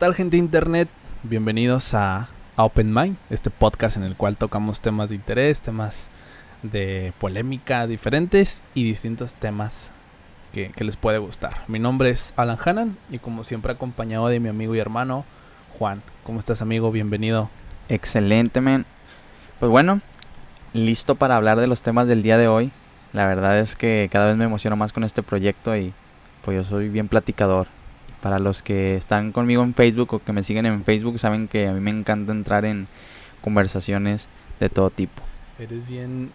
[0.00, 0.88] tal gente de internet?
[1.22, 6.10] Bienvenidos a, Open Mind, este podcast en el cual tocamos temas de interés, temas
[6.62, 9.92] de polémica diferentes y distintos temas
[10.54, 11.64] que, les puede gustar.
[11.68, 15.26] Mi nombre es Alan Hannan y como siempre acompañado de mi amigo y hermano
[15.78, 16.02] Juan.
[16.24, 16.90] ¿Cómo estás amigo?
[16.90, 17.50] Bienvenido.
[17.90, 18.86] Excelente, men.
[19.58, 20.00] Pues bueno,
[20.72, 22.72] listo para hablar de los temas del día de hoy.
[23.12, 25.92] La verdad es que cada vez me emociono más con este proyecto y
[26.42, 27.66] pues yo soy bien platicador.
[28.22, 31.68] Para los que están conmigo en Facebook o que me siguen en Facebook saben que
[31.68, 32.86] a mí me encanta entrar en
[33.40, 34.28] conversaciones
[34.60, 35.22] de todo tipo.
[35.58, 36.30] Eres bien...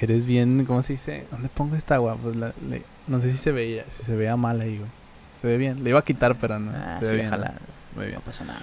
[0.00, 0.64] Eres bien...
[0.66, 1.26] ¿Cómo se dice?
[1.30, 2.16] ¿Dónde pongo esta agua?
[2.22, 4.90] Pues la- le- no sé si se veía, si se veía mal ahí, güey.
[5.40, 5.82] Se ve bien.
[5.82, 6.72] Le iba a quitar, pero no.
[6.74, 7.26] Ah, se ve bien.
[7.28, 7.48] ojalá.
[7.48, 7.96] ¿no?
[7.96, 8.16] Muy bien.
[8.18, 8.62] No pasa nada.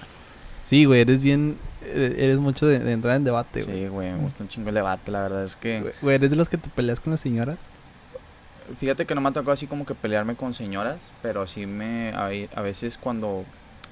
[0.66, 1.56] Sí, güey, eres bien...
[1.84, 3.82] Eres eres mucho de, de entrar en debate, güey.
[3.84, 5.10] Sí, güey, me gusta un chingo el debate.
[5.10, 5.92] La verdad es que...
[6.02, 7.58] Güey, eres de los que te peleas con las señoras.
[8.78, 12.12] Fíjate que no me ha tocado así como que pelearme con señoras, pero sí me...
[12.14, 13.44] A, ve- a veces cuando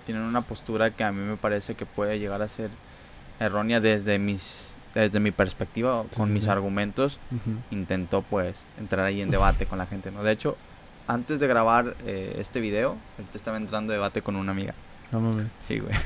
[0.07, 2.71] tienen una postura que a mí me parece que puede llegar a ser
[3.41, 4.75] errónea desde mis...
[4.95, 6.49] Desde mi perspectiva, con sí, mis sí.
[6.51, 7.21] argumentos,
[7.71, 10.25] intentó pues entrar ahí en debate con la gente, ¿no?
[10.25, 10.57] De hecho,
[11.07, 14.75] antes de grabar eh, este video, ahorita estaba entrando en debate con una amiga.
[15.13, 15.49] No mames.
[15.61, 15.93] Sí, güey.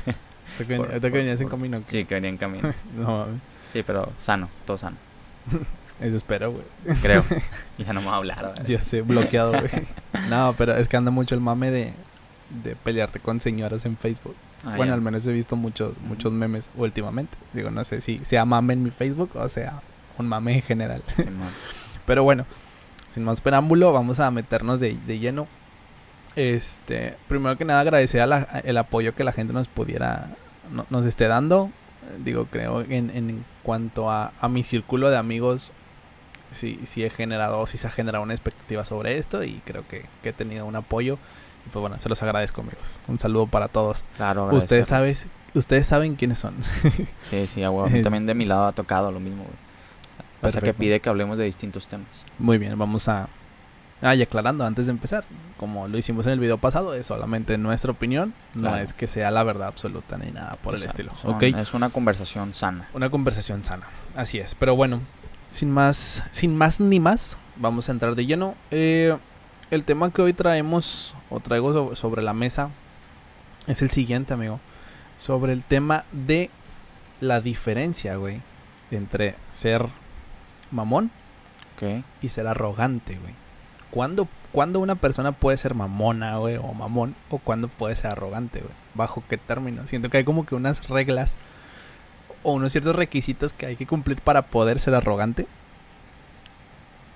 [0.59, 1.81] Ahorita que, Por- ahorita que por- venías en camino.
[1.87, 2.73] Sí, que venía en camino.
[2.95, 3.41] No mames.
[3.71, 4.97] Sí, pero sano, todo sano.
[6.01, 6.63] Eso espero, güey.
[7.01, 7.23] Creo.
[7.77, 8.41] ya no me va a hablar.
[8.41, 8.65] ¿verdad?
[8.65, 9.69] Ya sé, bloqueado, güey.
[10.29, 11.93] No, pero es que anda mucho el mame de,
[12.63, 14.35] de pelearte con señoras en Facebook.
[14.65, 17.37] Ah, bueno, al menos he visto muchos muchos memes últimamente.
[17.53, 19.81] Digo, no sé si sea mame en mi Facebook o sea
[20.17, 21.03] un mame en general.
[21.15, 21.49] Simón.
[22.05, 22.45] Pero bueno,
[23.13, 25.47] sin más preámbulo, vamos a meternos de, de lleno.
[26.35, 30.29] Este, primero que nada agradecer a la- el apoyo que la gente nos pudiera,
[30.71, 31.69] no- nos esté dando.
[32.23, 35.71] Digo, creo en, en cuanto a, a mi círculo de amigos,
[36.53, 40.05] sí, sí he generado, sí se ha generado una expectativa sobre esto y creo que,
[40.21, 41.17] que he tenido un apoyo.
[41.65, 42.99] Y pues bueno, se los agradezco amigos.
[43.07, 44.03] Un saludo para todos.
[44.17, 46.55] Claro, Ustedes sabes, ustedes saben quiénes son.
[47.29, 47.87] Sí, sí, a huevo.
[47.87, 49.55] A mí Es- También de mi lado ha tocado lo mismo, güey.
[50.41, 50.79] Pasa que Perfecto.
[50.79, 52.07] pide que hablemos de distintos temas.
[52.37, 53.29] Muy bien, vamos a...
[54.01, 55.23] Ah, y aclarando antes de empezar,
[55.55, 58.83] como lo hicimos en el video pasado, es solamente nuestra opinión, no Claro.
[58.83, 61.03] es que sea la verdad absoluta ni nada por el Exacto.
[61.03, 61.21] estilo.
[61.21, 61.43] Son- ¿Ok?
[61.43, 62.89] Es una conversación sana.
[62.93, 63.87] Una conversación sana,
[64.17, 64.55] así es.
[64.55, 64.99] Pero bueno,
[65.53, 68.55] sin más, sin más ni más, vamos a entrar de lleno.
[68.71, 69.15] Eh,
[69.71, 72.69] el tema que hoy traemos o traigo so- sobre la mesa
[73.67, 74.59] es el siguiente, amigo.
[75.17, 76.49] Sobre el tema de
[77.21, 78.41] la diferencia, güey,
[78.91, 79.87] entre ser
[80.71, 81.11] mamón
[82.21, 83.33] y ser arrogante, güey.
[83.91, 88.59] ¿Cuándo, cuándo una persona puede ser mamona, güey, o mamón, o cuándo puede ser arrogante,
[88.59, 88.73] güey?
[88.95, 89.85] ¿Bajo qué término?
[89.87, 91.37] Siento que hay como que unas reglas
[92.43, 95.47] o unos ciertos requisitos que hay que cumplir para poder ser arrogante.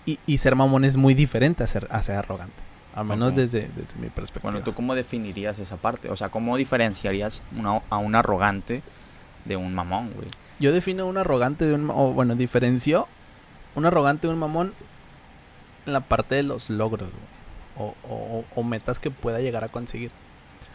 [0.05, 2.55] Y, y ser mamón es muy diferente a ser, a ser arrogante.
[2.95, 4.51] Al menos desde, desde mi perspectiva.
[4.51, 6.09] Bueno, ¿tú cómo definirías esa parte?
[6.09, 8.81] O sea, ¿cómo diferenciarías una- a un arrogante
[9.45, 10.29] de un mamón, güey?
[10.59, 11.91] Yo defino un arrogante de un...
[11.91, 13.07] O bueno, diferenció
[13.75, 14.73] un arrogante de un mamón
[15.85, 17.89] en la parte de los logros, güey.
[17.89, 20.09] O, o- o metas que pueda llegar a conseguir.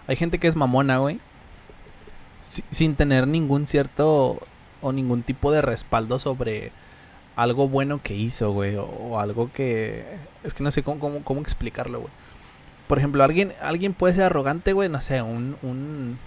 [0.06, 1.18] Hay gente que es mamona, güey.
[2.52, 4.38] Si- sin tener ningún cierto
[4.82, 6.70] o ningún tipo de respaldo sobre
[7.36, 8.76] algo bueno que hizo, güey.
[8.76, 10.04] O, o algo que...
[10.44, 12.12] Es que no sé cómo, cómo, cómo explicarlo, güey.
[12.88, 14.88] Por ejemplo, alguien, alguien puede ser arrogante, güey.
[14.90, 15.56] No sé, un...
[15.62, 16.18] un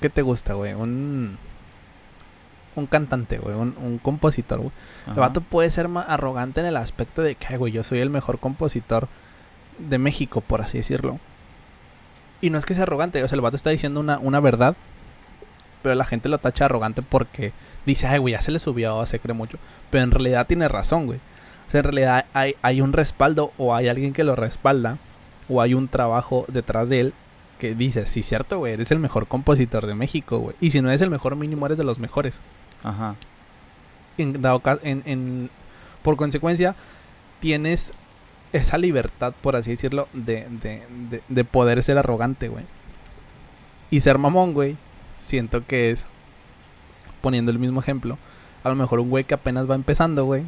[0.00, 0.74] ¿Qué te gusta, güey?
[0.74, 1.38] Un
[2.74, 4.72] un cantante, güey, un, un compositor, güey.
[5.08, 7.98] El vato puede ser más arrogante en el aspecto de que, "Ay, güey, yo soy
[7.98, 9.08] el mejor compositor
[9.78, 11.18] de México, por así decirlo.
[12.42, 14.76] Y no es que sea arrogante, o sea, el vato está diciendo una, una verdad,
[15.82, 17.52] pero la gente lo tacha arrogante porque
[17.86, 19.58] dice, ay, güey, ya se le subió, se cree mucho.
[19.90, 21.18] Pero en realidad tiene razón, güey.
[21.68, 24.98] O sea, en realidad hay, hay un respaldo o hay alguien que lo respalda
[25.48, 27.14] o hay un trabajo detrás de él
[27.58, 30.56] que dice, sí, cierto, güey, eres el mejor compositor de México, güey.
[30.60, 32.40] Y si no eres el mejor mínimo, eres de los mejores
[32.82, 33.14] Ajá.
[34.18, 35.50] en dado en, en-
[36.02, 36.74] por consecuencia
[37.40, 37.92] tienes
[38.52, 42.64] esa libertad por así decirlo de, de, de, de poder ser arrogante güey.
[43.90, 44.76] Y ser mamón güey
[45.20, 46.04] siento que es
[47.20, 48.18] poniendo el mismo ejemplo
[48.64, 50.44] a lo mejor un güey que apenas va empezando güey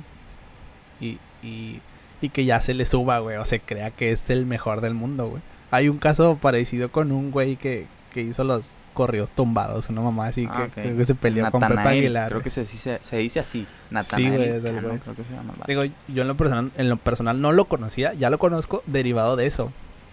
[1.01, 1.81] y, y,
[2.21, 4.95] y que ya se le suba güey o se crea que es el mejor del
[4.95, 5.43] mundo güey.
[5.71, 10.29] Hay un caso parecido con un güey que, que hizo los corridos tumbados una mamá
[10.29, 10.73] así Ah, que, ok.
[10.73, 13.67] creo que se peleó con Natanael, Aguilar Creo que se, sí se, se dice así.
[13.91, 14.33] Natanael.
[14.37, 14.99] güey, es el Cano, güey.
[15.01, 15.67] creo que se llama el.
[15.67, 19.37] Digo, yo en lo personal, en lo personal no lo conocía, ya lo conozco derivado
[19.37, 19.71] de eso.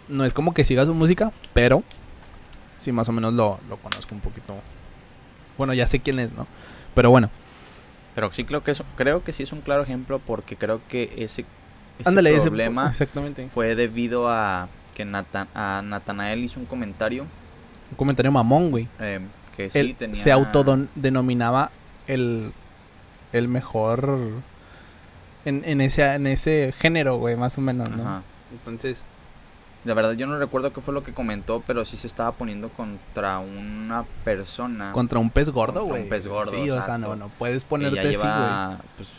[0.10, 1.84] No es como que siga su música, pero
[2.78, 4.56] sí más o menos lo, lo conozco un poquito.
[5.58, 6.48] Bueno, ya sé quién es, ¿no?
[6.96, 7.30] Pero bueno,
[8.16, 11.14] Pero sí creo que eso, creo que sí es un claro ejemplo porque creo que
[11.18, 11.46] ese,
[12.00, 13.48] ese ándale, ese problema exactamente.
[13.54, 17.26] fue debido a que Natanael hizo un comentario
[17.92, 18.88] Un comentario mamón, güey.
[19.00, 19.20] Eh,
[19.56, 20.16] que sí Él tenía...
[20.16, 21.72] se autodenominaba
[22.08, 22.52] el,
[23.34, 24.18] el mejor
[25.46, 28.04] en, en, ese, en ese género, güey, más o menos, ¿no?
[28.04, 28.22] Ajá.
[28.52, 29.04] Entonces,
[29.84, 32.70] La verdad yo no recuerdo qué fue lo que comentó, pero sí se estaba poniendo
[32.70, 34.92] contra una persona.
[34.92, 36.04] contra un pez gordo, güey.
[36.04, 38.78] un pez gordo, Sí, o sea, no, no puedes ponerte así, güey.
[38.98, 39.10] pues,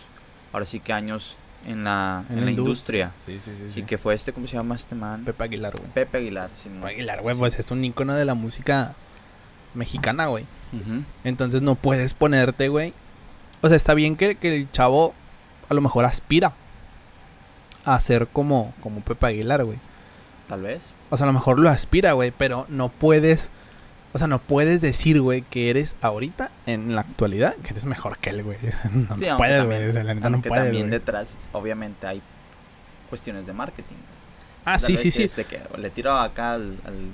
[0.52, 1.36] ahora sí que años
[1.66, 3.12] en la, En en la industria.
[3.26, 3.70] Sí, sí, sí.
[3.70, 3.82] Sí.
[3.84, 5.24] que fue este, ¿cómo se llama este man?
[5.24, 5.90] Pepe Aguilar, güey.
[5.92, 6.50] Pepe Aguilar.
[6.66, 8.94] no- Pepe Aguilar, güey, pues es un ícono de la música
[9.74, 10.46] mexicana, güey.
[11.24, 12.94] Entonces no puedes ponerte, güey.
[13.60, 15.14] O sea, está bien que, que el chavo
[15.68, 16.52] a lo mejor aspira
[17.84, 19.78] a ser como, como Pepe Aguilar, güey.
[20.48, 20.90] Tal vez.
[21.10, 23.50] O sea, a lo mejor lo aspira, güey, pero no puedes.
[24.14, 28.18] O sea, no puedes decir, güey, que eres ahorita, en la actualidad, que eres mejor
[28.18, 28.58] que él, güey.
[28.92, 29.88] No Sí, aunque puedes, güey.
[29.88, 32.20] O sea, la neta no puedes, también detrás, obviamente, hay
[33.08, 33.96] cuestiones de marketing.
[34.64, 35.28] Ah, Tal sí, sí, sí.
[35.34, 37.12] de que le tiro acá al, al-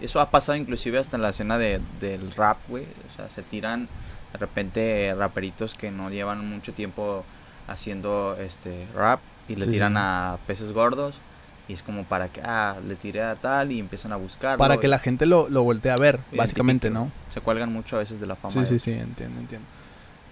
[0.00, 2.84] Eso ha pasado inclusive hasta en la escena de, del rap, güey.
[3.12, 3.88] O sea, se tiran
[4.32, 7.24] de repente raperitos que no llevan mucho tiempo
[7.68, 9.98] haciendo este rap y le sí, tiran sí.
[10.00, 11.14] a peces gordos.
[11.70, 14.58] Y es como para que, ah, le tiré a tal y empiezan a buscar.
[14.58, 16.90] Para que la gente lo, lo voltee a ver, básicamente.
[16.90, 17.12] ¿no?
[17.32, 18.52] Se cuelgan mucho a veces de la fama.
[18.52, 19.68] Sí, sí, sí, entiendo, entiendo.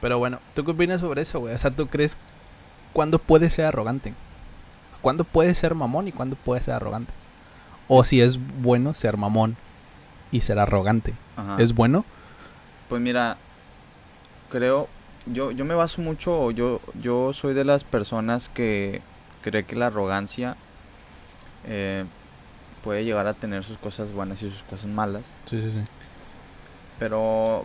[0.01, 1.55] Pero bueno, ¿tú qué opinas sobre eso, güey?
[1.55, 2.19] O sea, ¿tú crees
[2.93, 4.15] cuándo puede ser arrogante?
[5.01, 7.13] ¿Cuándo puede ser mamón y cuándo puede ser arrogante?
[7.87, 9.57] O si es bueno ser mamón
[10.33, 11.15] y ser arrogante.
[11.37, 11.55] Ajá.
[11.61, 12.05] ¿Es bueno?
[12.89, 13.37] Pues mira,
[14.51, 14.89] creo,
[15.27, 19.03] yo, yo me baso mucho, yo, yo soy de las personas que
[19.43, 20.57] cree que la arrogancia
[21.67, 22.05] eh,
[22.83, 25.81] puede llegar a tener sus cosas buenas y sus cosas malas, Sí, sí, sí.
[26.99, 27.65] pero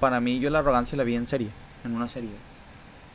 [0.00, 1.48] para mí yo la arrogancia la vi en serie,
[1.84, 2.30] en una serie,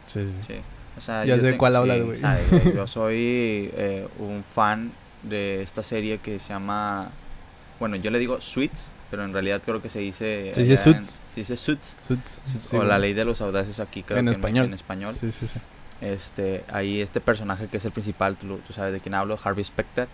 [0.07, 0.55] Sí, sí, sí.
[0.97, 2.19] O sea, Ya yo sé tengo- cuál sí, hablas, güey.
[2.75, 4.91] Yo soy eh, un fan
[5.23, 7.11] de esta serie que se llama,
[7.79, 10.51] bueno, yo le digo Suits, pero en realidad creo que se dice...
[10.53, 11.21] Se dice en- Suits.
[11.33, 11.95] Se dice Suits.
[12.73, 14.65] O la ley de los audaces aquí, creo En que español.
[14.65, 15.13] en español.
[15.13, 15.59] Sí, sí, sí.
[16.01, 20.07] Este, ahí este personaje que es el principal, tú, sabes de quién hablo, Harvey Specter,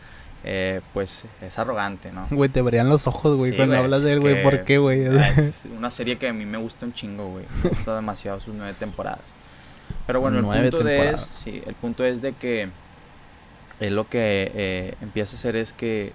[0.44, 2.28] eh, pues es arrogante, ¿no?
[2.30, 4.44] Güey, te verían los ojos, güey, Sí, cuando hablas de él, güey.
[4.44, 5.06] ¿Por qué, güey?
[5.06, 7.46] Es una serie que a mí me gusta un chingo, güey.
[7.64, 9.22] Me gusta demasiado sus nueve temporadas.
[10.06, 12.70] Pero Son bueno, el punto, de es, sí, el punto es de que
[13.80, 16.12] él lo que eh, empieza a hacer es que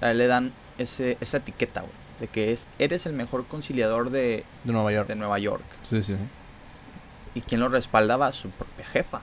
[0.00, 1.92] a él le dan ese, esa etiqueta, güey.
[2.20, 5.08] De que es, eres el mejor conciliador de, De Nueva York.
[5.08, 5.64] de Nueva York.
[5.84, 6.16] Sí, sí.
[7.34, 8.32] ¿Y quién lo respaldaba?
[8.32, 9.20] Su propia jefa.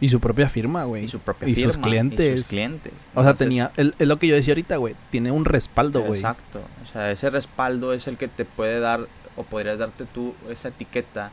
[0.00, 1.04] Y su propia firma, güey.
[1.04, 2.38] Y su propia Y sus firma, Y clientes.
[2.38, 2.92] sus clientes.
[3.14, 3.72] O sea, tenía...
[3.76, 4.94] Es lo que yo decía ahorita, güey.
[5.10, 6.20] Tiene un respaldo, güey.
[6.20, 6.60] Exacto.
[6.84, 10.68] O sea, ese respaldo es el que te puede dar, o podrías darte tú esa
[10.68, 11.32] etiqueta,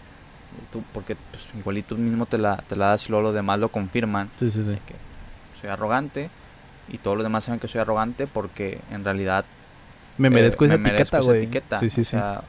[0.71, 3.35] tú, porque pues, igual y tú mismo te la, te la das y luego los
[3.35, 4.77] demás lo confirman, Sí, sí, sí.
[4.87, 4.95] que
[5.61, 6.29] soy arrogante,
[6.87, 9.45] y todos los demás saben que soy arrogante porque en realidad
[10.17, 11.45] Me eh, merezco esa me etiqueta, güey.
[11.45, 12.05] Sí, sí, O sí.
[12.05, 12.41] sea,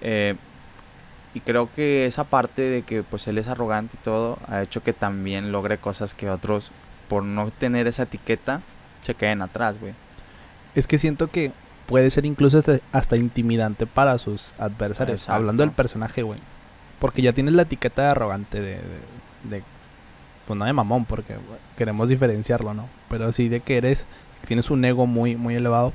[0.00, 0.34] eh,
[1.36, 4.82] y creo que esa parte de que pues él es arrogante y todo ha hecho
[4.82, 6.70] que también logre cosas que otros
[7.08, 8.62] por no tener esa etiqueta
[9.02, 9.92] se queden atrás, güey.
[10.74, 11.52] Es que siento que
[11.86, 15.20] puede ser incluso hasta, hasta intimidante para sus adversarios.
[15.22, 15.34] Exacto.
[15.34, 16.40] Hablando del personaje, güey.
[16.98, 18.76] Porque ya tienes la etiqueta de arrogante de,
[19.44, 19.62] de, de-
[20.46, 21.36] Pues no de mamón, porque
[21.76, 22.88] queremos diferenciarlo, ¿no?
[23.10, 24.06] Pero sí de que eres...
[24.40, 25.92] que tienes un ego muy, muy elevado.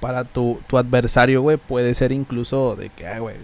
[0.00, 3.36] Para tu, tu adversario, güey, puede ser incluso de que, ay, güey...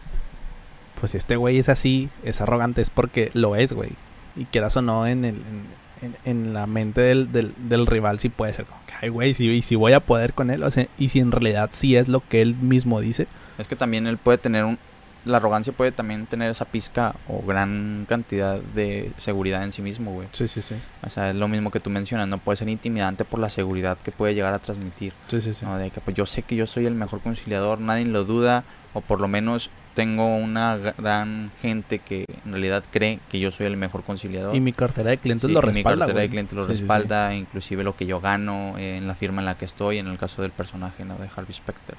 [1.01, 3.91] Pues si este güey es así, es arrogante, es porque lo es, güey.
[4.35, 5.67] Y quieras o no, en, el, en,
[6.03, 9.35] en- en la mente del, del, del rival sí puede ser como que, ay, güey,
[9.35, 11.97] si, y si voy a poder con él, o sea, y si en realidad sí
[11.97, 13.27] es lo que él mismo dice.
[13.59, 14.79] Es que también él puede tener un...
[15.25, 20.13] La arrogancia puede también tener esa pizca o gran cantidad de seguridad en sí mismo,
[20.13, 20.29] güey.
[20.31, 20.77] Sí, sí, sí.
[21.03, 23.99] O sea, es lo mismo que tú mencionas, no puede ser intimidante por la seguridad
[24.05, 25.15] que puede llegar a transmitir.
[25.27, 25.65] Sí, sí, sí.
[25.65, 25.79] ¿no?
[25.79, 28.63] De que pues yo sé que yo soy el mejor conciliador, nadie lo duda,
[28.95, 33.65] o por lo menos tengo una gran gente que en realidad cree que yo soy
[33.67, 34.55] el mejor conciliador.
[34.55, 36.73] Y mi cartera de clientes Sí, lo y mi respalda, cartera de clientes lo Sí,
[36.73, 36.83] sí, sí.
[36.83, 40.07] respalda, inclusive lo que yo gano eh, en la firma en la que estoy, en
[40.09, 41.17] el caso del personaje ¿no?
[41.17, 41.97] de Harvey Specter.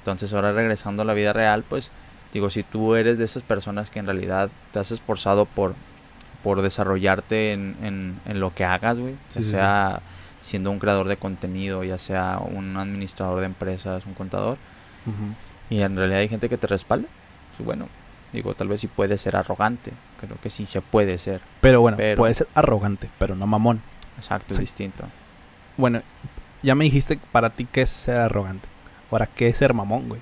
[0.00, 1.90] Entonces ahora regresando a la vida real, pues
[2.34, 5.74] digo, si tú eres de esas personas que en realidad te has esforzado por,
[6.44, 10.00] por desarrollarte en, en, en lo que hagas, güey, ya sea
[10.42, 14.58] siendo un creador de contenido, ya sea un administrador de empresas, un contador,
[15.70, 17.08] y en realidad hay gente que te respalda,
[17.60, 17.88] bueno,
[18.32, 21.96] digo, tal vez sí puede ser arrogante, creo que sí se puede ser, Pero bueno,
[21.96, 23.80] Pero- puede ser arrogante, pero no mamón.
[24.16, 24.60] exacto, Sí.
[24.60, 25.04] distinto.
[25.76, 26.02] Bueno,
[26.62, 28.68] ya me dijiste para ti qué es ser arrogante.
[29.10, 30.20] Ahora, ¿qué es ser mamón, güey?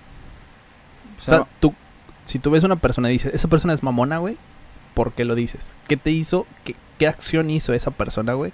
[1.18, 1.75] O sea, tú,
[2.26, 4.37] si tú ves una persona y dices, esa persona es mamona, güey,
[4.95, 5.73] ¿por qué lo dices?
[5.88, 8.52] ¿Qué te hizo, qué, qué acción hizo esa persona, güey,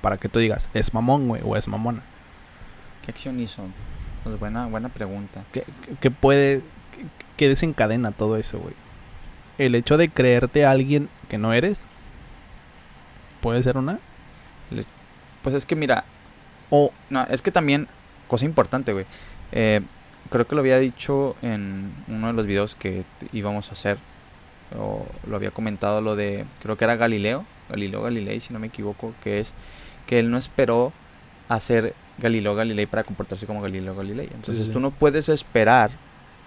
[0.00, 2.02] para que tú digas, es mamón, güey, o es mamona?
[3.04, 3.62] ¿Qué acción hizo?
[4.24, 5.44] Pues buena, buena pregunta.
[5.52, 5.64] ¿Qué,
[6.00, 6.62] qué puede,
[7.36, 8.74] qué desencadena todo eso, güey?
[9.58, 11.86] El hecho de creerte a alguien que no eres,
[13.40, 13.98] puede ser una.
[15.42, 16.04] Pues es que mira,
[16.70, 17.86] O, no, es que también,
[18.28, 19.06] cosa importante, güey.
[19.52, 19.80] eh,
[20.30, 23.98] creo que lo había dicho en uno de los videos que íbamos a hacer.
[24.76, 28.66] O lo había comentado lo de, creo que era Galileo, Galileo Galilei, si no me
[28.66, 29.54] equivoco, que es
[30.08, 30.92] que él no esperó
[31.48, 34.28] a ser Galileo Galilei para comportarse como Galileo Galilei.
[34.34, 34.72] Entonces sí.
[34.72, 35.92] tú no puedes esperar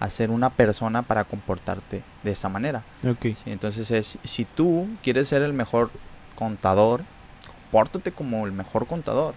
[0.00, 2.82] a ser una persona para comportarte de esa manera.
[3.08, 3.20] ok.
[3.22, 5.90] Sí, entonces es, si tú quieres ser el mejor
[6.34, 7.02] contador,
[7.46, 9.34] compórtate como el mejor contador.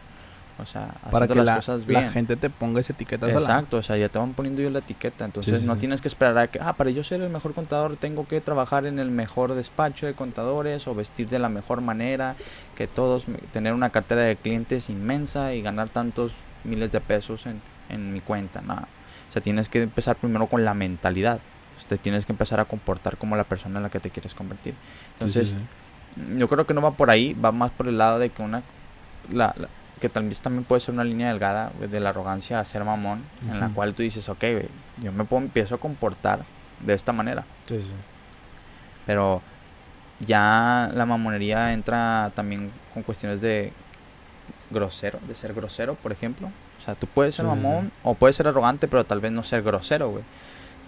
[0.59, 2.11] O sea, Para que las la, cosas la bien.
[2.11, 3.27] gente te ponga esa etiqueta.
[3.29, 5.79] Exacto, o sea, ya te van poniendo yo la etiqueta, entonces sí, no sí.
[5.79, 8.85] tienes que esperar a que, ah, para yo ser el mejor contador tengo que trabajar
[8.85, 12.35] en el mejor despacho de contadores o vestir de la mejor manera,
[12.75, 17.59] que todos, tener una cartera de clientes inmensa y ganar tantos miles de pesos en,
[17.89, 18.87] en mi cuenta, nada.
[19.33, 21.39] O sea, tienes que empezar primero con la mentalidad,
[21.87, 24.75] te tienes que empezar a comportar como la persona en la que te quieres convertir.
[25.13, 26.37] Entonces, Sí, sí, sí.
[26.37, 28.61] yo creo que no va por ahí, va más por el lado de que una
[29.31, 32.65] la, la- que tal vez también puede ser una línea delgada de la arrogancia a
[32.65, 34.43] ser mamón, en la cual tú dices, ok,
[35.01, 36.41] yo me puedo, empiezo a comportar
[36.81, 37.91] de esta manera, Sí, sí.
[39.07, 39.41] pero
[40.19, 43.73] ya la mamonería entra también con cuestiones de
[44.69, 46.51] grosero, de ser grosero, por ejemplo.
[46.83, 47.63] O sea, tú puedes ser Sí, sí, sí.
[47.63, 50.23] mamón o puedes ser arrogante, pero tal vez no ser grosero, güey.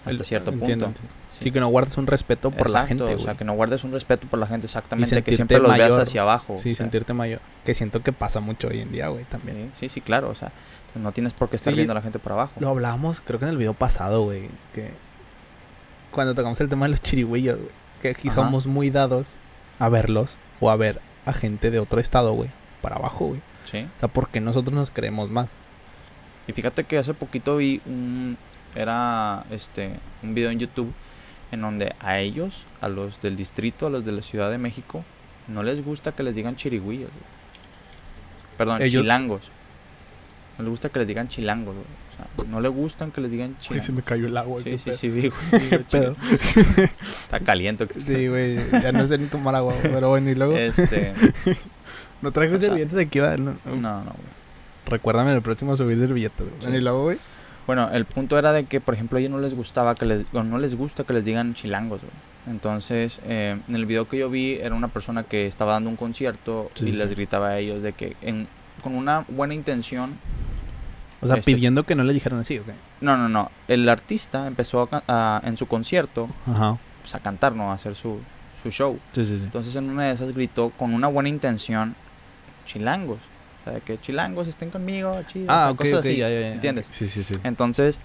[0.04, 1.00] Hasta cierto entiendo, punto.
[1.00, 1.26] entiendo.
[1.30, 1.50] Sí.
[1.50, 4.28] que no guardes un respeto por la gente, O sea, que no guardes un respeto
[4.28, 6.00] por la gente exactamente, que siempre los veas mayor.
[6.02, 6.58] hacia abajo.
[6.58, 6.84] Sí, o sea.
[6.84, 7.40] sentirte mayor.
[7.64, 9.70] Que siento que pasa mucho hoy en día, güey, también.
[9.74, 10.28] Sí, sí, sí, claro.
[10.30, 10.52] O sea,
[10.94, 12.52] no tienes por qué estar Sí, viendo a la gente por abajo.
[12.60, 14.48] Lo hablábamos, creo que en el video pasado, güey.
[14.74, 14.92] Que
[16.12, 17.70] cuando tocamos el tema de los chirigüillos, güey.
[18.00, 18.36] Que aquí Ajá.
[18.42, 19.32] somos muy dados
[19.78, 22.50] a verlos o a ver a gente de otro estado, güey.
[22.80, 23.40] Para abajo, güey.
[23.70, 23.86] Sí.
[23.96, 25.48] O sea, porque nosotros nos creemos más.
[26.48, 28.36] Y fíjate que hace poquito vi un
[28.74, 30.92] era este un video en YouTube
[31.52, 35.04] en donde a ellos, a los del distrito, a los de la Ciudad de México,
[35.48, 37.10] no les gusta que les digan chirigüillos.
[37.10, 37.24] güey.
[38.58, 39.42] Perdón, Ellos- chilangos.
[40.58, 41.86] No les gusta que les digan chilangos, güey.
[41.86, 43.90] O sea, no les gustan que les digan chilangos.
[43.90, 46.16] me cayó el agua, Sí, sí, sí, vi, güey, vi, güey, pedo?
[47.22, 47.86] Está caliente.
[48.06, 48.56] Sí, güey.
[48.72, 50.56] Ya no sé ni tomar agua, pero bueno, y luego.
[50.56, 51.12] Este,
[52.22, 53.36] no traje o sea, servilletas aquí, va.
[53.36, 54.36] No, no, no, güey.
[54.86, 56.46] Recuérdame el próximo a subir servilletas.
[56.46, 56.52] Sí.
[56.62, 57.18] Bueno, y luego, güey.
[57.66, 60.24] Bueno, el punto era de que, por ejemplo, a ellos no les gustaba que les,
[60.32, 62.12] o no les gusta que les digan chilangos, güey.
[62.48, 65.96] Entonces, eh, en el video que yo vi era una persona que estaba dando un
[65.96, 68.46] concierto Sí, y sí, les gritaba a ellos de que en,
[68.82, 70.16] con una buena intención,
[71.20, 72.68] O sea, Este- pidiendo que no le dijeran así, ¿ok?
[73.00, 76.78] no, no, no, el artista empezó a, en su concierto Ajá.
[77.00, 77.72] pues, a cantar, ¿no?
[77.72, 78.20] A hacer su,
[78.62, 79.00] su show.
[79.12, 79.44] Sí, sí, sí.
[79.44, 81.96] Entonces, en una de esas gritó con una buena intención
[82.64, 83.18] chilangos.
[83.66, 86.16] O sea, que chilangos estén conmigo, chido, o Ah, sea, ok, cosas ok, así.
[86.16, 86.52] ya, ya, ya.
[86.54, 86.86] ¿entiendes?
[86.90, 87.34] Sí, sí, sí.
[87.42, 87.98] Entonces,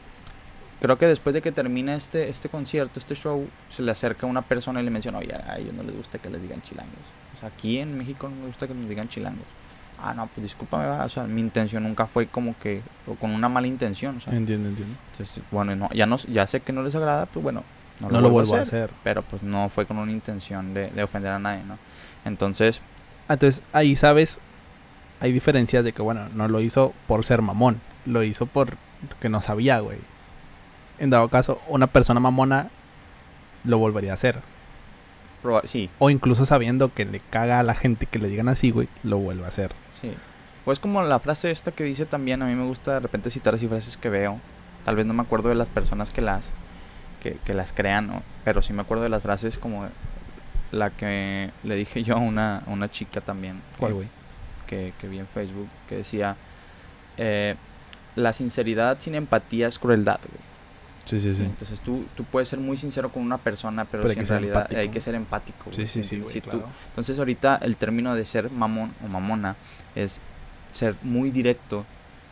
[0.81, 4.41] creo que después de que termina este, este concierto, este show, se le acerca una
[4.41, 6.95] persona y le menciona, oye, a ellos no les gusta que les digan chilangos.
[7.37, 9.45] O sea, aquí en México no me gusta que nos digan chilangos.
[10.03, 13.29] Ah, no, pues discúlpame, va, o sea, mi intención nunca fue como que, o con
[13.29, 14.95] una mala intención, o sea, Entiendo, entiendo.
[15.11, 17.63] entonces, bueno, no, ya, no, ya sé que no les agrada, pues bueno,
[17.99, 18.89] no, No, lo vuelvo a hacer.
[19.03, 21.77] Pero pues no fue con una intención de, de ofender a nadie, ¿no?
[22.25, 22.81] Entonces,
[23.27, 24.41] Ah, Entonces, ahí sabes,
[25.21, 28.75] hay diferencias de que, bueno, no lo hizo por ser mamón, lo hizo por
[29.19, 29.97] que no sabía, güey.
[30.99, 32.69] En dado caso, una persona mamona
[33.63, 34.41] lo volvería a hacer.
[35.43, 38.69] proba- sí, O incluso sabiendo que le caga a la gente que le digan así,
[38.71, 39.71] güey, lo vuelve a hacer.
[39.89, 40.13] Sí.
[40.65, 43.55] Pues como la frase esta que dice también, a mí me gusta de repente citar
[43.55, 44.39] así frases que veo.
[44.85, 46.45] Tal vez no me acuerdo de las personas que las
[47.23, 48.23] que, que las crean, ¿no?
[48.43, 49.87] pero sí me acuerdo de las frases como
[50.71, 53.61] la que le dije yo a una, a una chica también.
[53.79, 54.07] ¿Cuál, que- güey?
[54.71, 56.35] Que, que vi en Facebook, que decía,
[57.17, 57.55] eh,
[58.15, 60.19] la sinceridad sin empatía es crueldad.
[60.21, 60.41] güey".
[61.05, 61.43] Sí, sí, sí.
[61.43, 64.79] Entonces tú, tú puedes ser muy sincero con una persona, pero, si en realidad empático.
[64.81, 65.65] hay que ser empático.
[65.71, 66.23] Sí, güey, sí, sí, ¿entiendes?
[66.23, 66.67] güey, Si tú- claro.
[66.87, 69.55] entonces ahorita el término de ser mamón o mamona
[69.95, 70.19] es
[70.71, 71.85] ser muy directo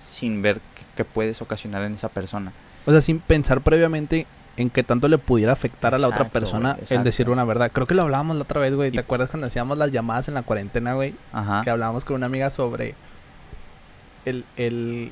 [0.08, 2.54] sin ver qué, qué puedes ocasionar en esa persona.
[2.86, 4.26] O sea, sin pensar previamente
[4.62, 7.72] en qué tanto le pudiera afectar a la otra persona el decir una verdad.
[7.72, 8.92] Creo que lo hablábamos la otra vez, güey.
[8.92, 11.16] ¿Te Y- acuerdas cuando hacíamos las llamadas en la cuarentena, güey?
[11.32, 11.62] Ajá.
[11.64, 12.96] Que hablábamos con una amiga sobre
[14.26, 15.12] el, el,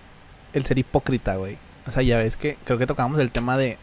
[0.54, 1.58] el ser hipócrita, güey.
[1.88, 3.78] O sea, ya ves que creo que tocábamos el tema de,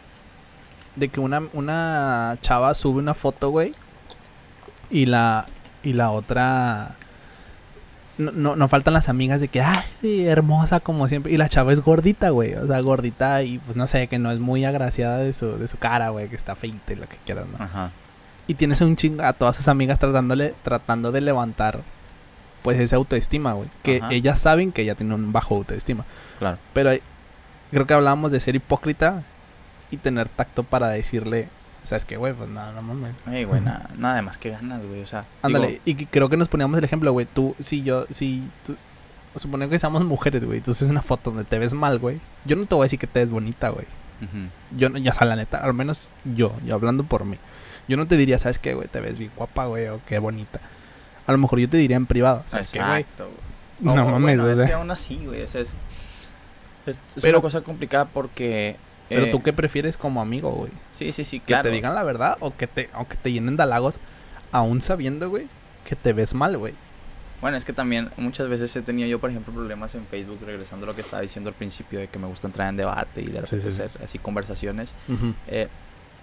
[0.95, 3.73] de que una, una chava sube una foto, güey.
[4.91, 5.45] Y la,
[5.83, 6.95] y la otra...
[8.17, 11.33] No, no, no faltan las amigas de que, ay, hermosa como siempre.
[11.33, 12.53] Y la chava es gordita, güey.
[12.55, 15.67] O sea, gordita y pues no sé, que no es muy agraciada de su, de
[15.67, 16.29] su cara, güey.
[16.29, 17.63] Que está feita y lo que quieras, ¿no?
[17.63, 17.91] Ajá.
[18.47, 21.81] Y tienes un chingo a todas sus amigas tratándole, tratando de levantar
[22.61, 23.69] pues esa autoestima, güey.
[23.83, 24.13] Que Ajá.
[24.13, 26.05] ellas saben que ella tiene un bajo autoestima.
[26.39, 26.57] Claro.
[26.73, 26.91] Pero
[27.71, 29.23] creo que hablábamos de ser hipócrita
[29.91, 31.49] y tener tacto para decirle,
[31.85, 32.33] ¿sabes qué, güey?
[32.33, 33.15] Pues nada, no mames.
[33.31, 35.01] Ey, güey, nada, nada más que ganas, güey.
[35.01, 37.25] O sea, Ándale, digo, y que- creo que nos poníamos el ejemplo, güey.
[37.25, 38.75] Tú, si yo, si tú,
[39.35, 42.19] suponiendo que seamos mujeres, güey, entonces una foto donde te ves mal, güey.
[42.45, 43.85] Yo no te voy a decir que te ves bonita, güey.
[44.21, 47.37] ujú, Yo, no- ya sea, la neta, al menos yo, yo hablando por mí.
[47.87, 48.87] Yo no te diría, ¿sabes qué, güey?
[48.87, 50.59] Te ves bien guapa, güey, o qué bonita.
[51.27, 53.01] A lo mejor yo te diría en privado, ¿sabes qué, güey?
[53.01, 53.37] exacto, güey.
[53.81, 54.67] No O- o mames, bueno, o es sea.
[54.67, 55.75] que aún así, güey, o sea, es,
[56.85, 58.77] es, es Pero- una cosa complicada porque...
[59.09, 60.71] Pero eh, tú qué prefieres como amigo, güey?
[60.93, 63.57] Sí, sí, sí, Que te digan la verdad o que te, o que te llenen
[63.57, 63.99] de halagos,
[64.51, 65.47] aún sabiendo, güey,
[65.83, 66.73] que te ves mal, güey.
[67.41, 70.85] Bueno, es que también muchas veces he tenido yo, por ejemplo, problemas en Facebook, regresando
[70.85, 73.25] a lo que estaba diciendo al principio, de que me gusta entrar en debate y
[73.25, 73.57] de sí.
[73.57, 74.93] hacer así conversaciones.
[75.47, 75.67] Eh,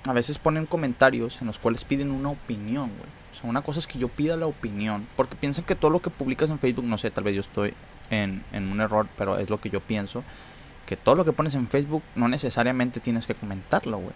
[0.05, 3.11] a veces ponen comentarios en los cuales piden una opinión, güey.
[3.33, 6.01] O sea, una cosa es que yo pida la opinión, porque piensan que todo lo
[6.01, 7.75] que publicas en Facebook, no sé, tal vez yo estoy
[8.11, 10.25] en, en un error, pero es lo que yo pienso,
[10.93, 14.13] que todo lo que pones en Facebook no necesariamente tienes que comentarlo, güey.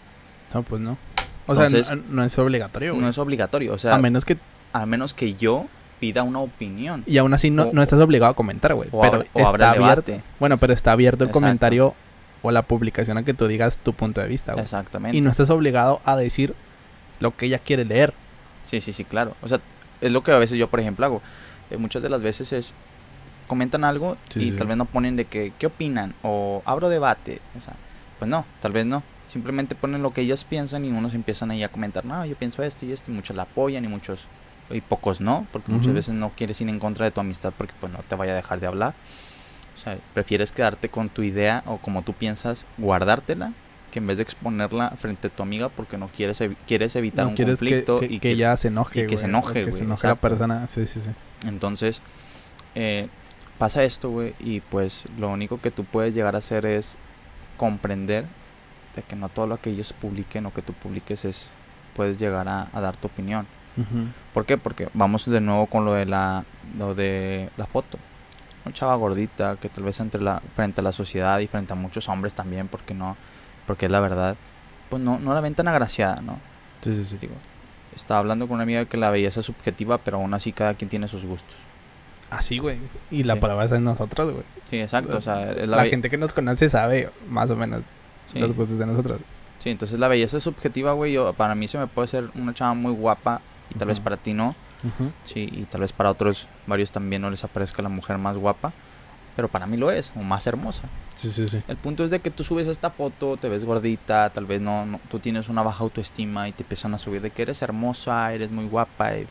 [0.53, 0.99] No, pues no.
[1.47, 3.03] O sea, no, no es obligatorio, güey.
[3.03, 4.37] No es obligatorio, o sea, a menos que...
[4.75, 5.67] a menos que yo
[6.01, 7.03] pida una opinión.
[7.07, 8.91] Y aún así no, O- no estás obligado a comentar, güey.
[8.91, 10.21] Pero o está abierto.
[10.39, 11.41] Bueno, pero está abierto el Exacto.
[11.41, 11.95] comentario
[12.43, 14.65] o la publicación a que tú digas tu punto de vista, güey.
[14.65, 15.17] Exactamente.
[15.17, 16.55] Y no estás obligado a decir
[17.21, 18.13] lo que ella quiere leer.
[18.65, 19.35] Sí, sí, sí, claro.
[19.41, 19.61] O sea,
[20.03, 21.23] es lo que a veces yo, por ejemplo, hago.
[21.71, 22.75] Eh, muchas de las veces es
[23.47, 26.89] comentan algo Sí, y sí, tal vez no ponen de que qué opinan o abro
[26.89, 27.41] debate.
[27.57, 27.75] O sea,
[28.19, 29.03] pues no, tal vez no.
[29.33, 32.63] Simplemente ponen lo que ellos piensan y unos empiezan ahí a comentar, no, yo pienso
[32.63, 34.21] esto y esto, y muchos la apoyan y muchos
[34.71, 37.73] y pocos no, porque muchas veces no quieres ir en contra de tu amistad porque
[37.81, 38.95] pues no te vaya a dejar de hablar.
[39.75, 43.53] O sea, prefieres quedarte con tu idea o como tú piensas, guardártela,
[43.93, 47.25] que en vez de exponerla frente a tu amiga porque no quieres evi- quieres evitar
[47.27, 49.65] no un quieres que, conflicto que- y que ella se enoje, y que se enoje,
[49.65, 50.67] Que se enoje la persona.
[50.69, 51.11] Sí, sí, sí.
[51.47, 52.01] Entonces,
[52.75, 53.09] eh,
[53.59, 56.97] pasa esto, güey, y pues lo único que tú puedes llegar a hacer es
[57.57, 58.27] comprender
[58.95, 61.49] de que no todo lo que ellos publiquen o que tú publiques es,
[61.95, 63.47] puedes llegar a, a dar tu opinión.
[64.33, 64.57] ¿Por qué?
[64.57, 66.45] Porque vamos de nuevo con lo de la,
[66.79, 67.99] lo de la foto.
[68.65, 71.77] Una chava gordita que tal vez entre la, frente a la sociedad y frente a
[71.77, 73.19] muchos hombres también, porque no,
[73.67, 74.37] porque es la verdad,
[74.89, 76.39] pues no, no la ven tan agraciada, ¿no?
[76.81, 77.19] Sí, sí, sí.
[77.19, 77.35] Digo,
[77.95, 80.89] estaba hablando con una amiga que la belleza es subjetiva, pero aún así cada quien
[80.89, 81.57] tiene sus gustos.
[82.31, 82.79] Así, güey.
[83.11, 83.41] Y la Sí.
[83.41, 84.45] prueba es en nosotros, güey.
[84.71, 85.17] Sí, exacto.
[85.17, 87.83] O sea, La, gente que nos conoce sabe más o menos
[88.33, 89.21] sí, los gustos de nosotros.
[89.61, 91.13] sí, entonces la belleza es subjetiva, güey.
[91.13, 93.41] Yo, para mí se me puede ser una chava muy guapa
[93.75, 94.55] y tal vez para ti no.
[94.85, 95.11] Ujú.
[95.25, 98.73] Sí, y tal vez para otros, varios también no les aparezca la mujer más guapa.
[99.37, 100.85] Pero para mí lo es, o más hermosa.
[101.15, 101.63] Sí, sí, sí.
[101.69, 104.87] El punto es de que tú subes esta foto, te ves gordita, tal vez no,
[104.87, 108.33] no- tú tienes una baja autoestima y te empiezan a subir de que eres hermosa,
[108.33, 109.27] eres muy guapa y,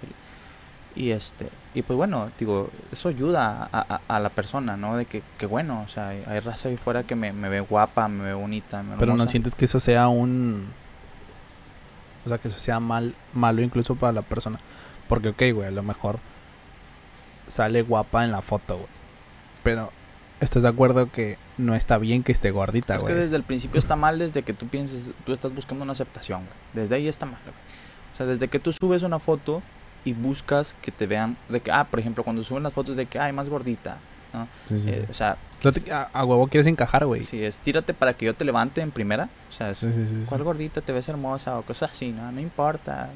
[0.95, 4.95] y este y pues bueno, digo, eso ayuda a, a- a la persona, ¿no?
[4.95, 7.59] De que, que bueno, o sea, hay, hay raza ahí fuera que me, me ve
[7.59, 10.67] guapa, me ve bonita, me Pero no sientes que eso sea un...
[12.25, 14.59] O sea, que eso sea mal, malo incluso para la persona.
[15.09, 16.19] Porque, ok, güey, a lo mejor
[17.47, 18.87] sale guapa en la foto, güey.
[19.63, 19.91] Pero,
[20.39, 23.13] ¿estás de acuerdo que no está bien que esté gordita, Es güey?
[23.13, 26.41] que desde el principio está mal desde que tú pienses, tú estás buscando una aceptación,
[26.45, 26.85] güey.
[26.85, 27.55] Desde ahí está mal, güey.
[28.13, 29.61] O sea, desde que tú subes una foto
[30.05, 33.05] y buscas que te vean, de que, ah, por ejemplo, cuando suben las fotos de
[33.07, 33.97] que, ay, más gordita,
[34.33, 34.47] ¿no?
[34.65, 35.11] Sí, sí, Eh, sí.
[35.11, 37.23] o sea, No te- a, a huevo quieres encajar, güey.
[37.23, 40.07] si es tírate para que yo te levante en primera, o sea, es, Sí, sí,
[40.07, 40.25] sí, sí.
[40.27, 42.11] ¿cuál gordita te ves hermosa o cosas así?
[42.11, 43.09] No, no importa.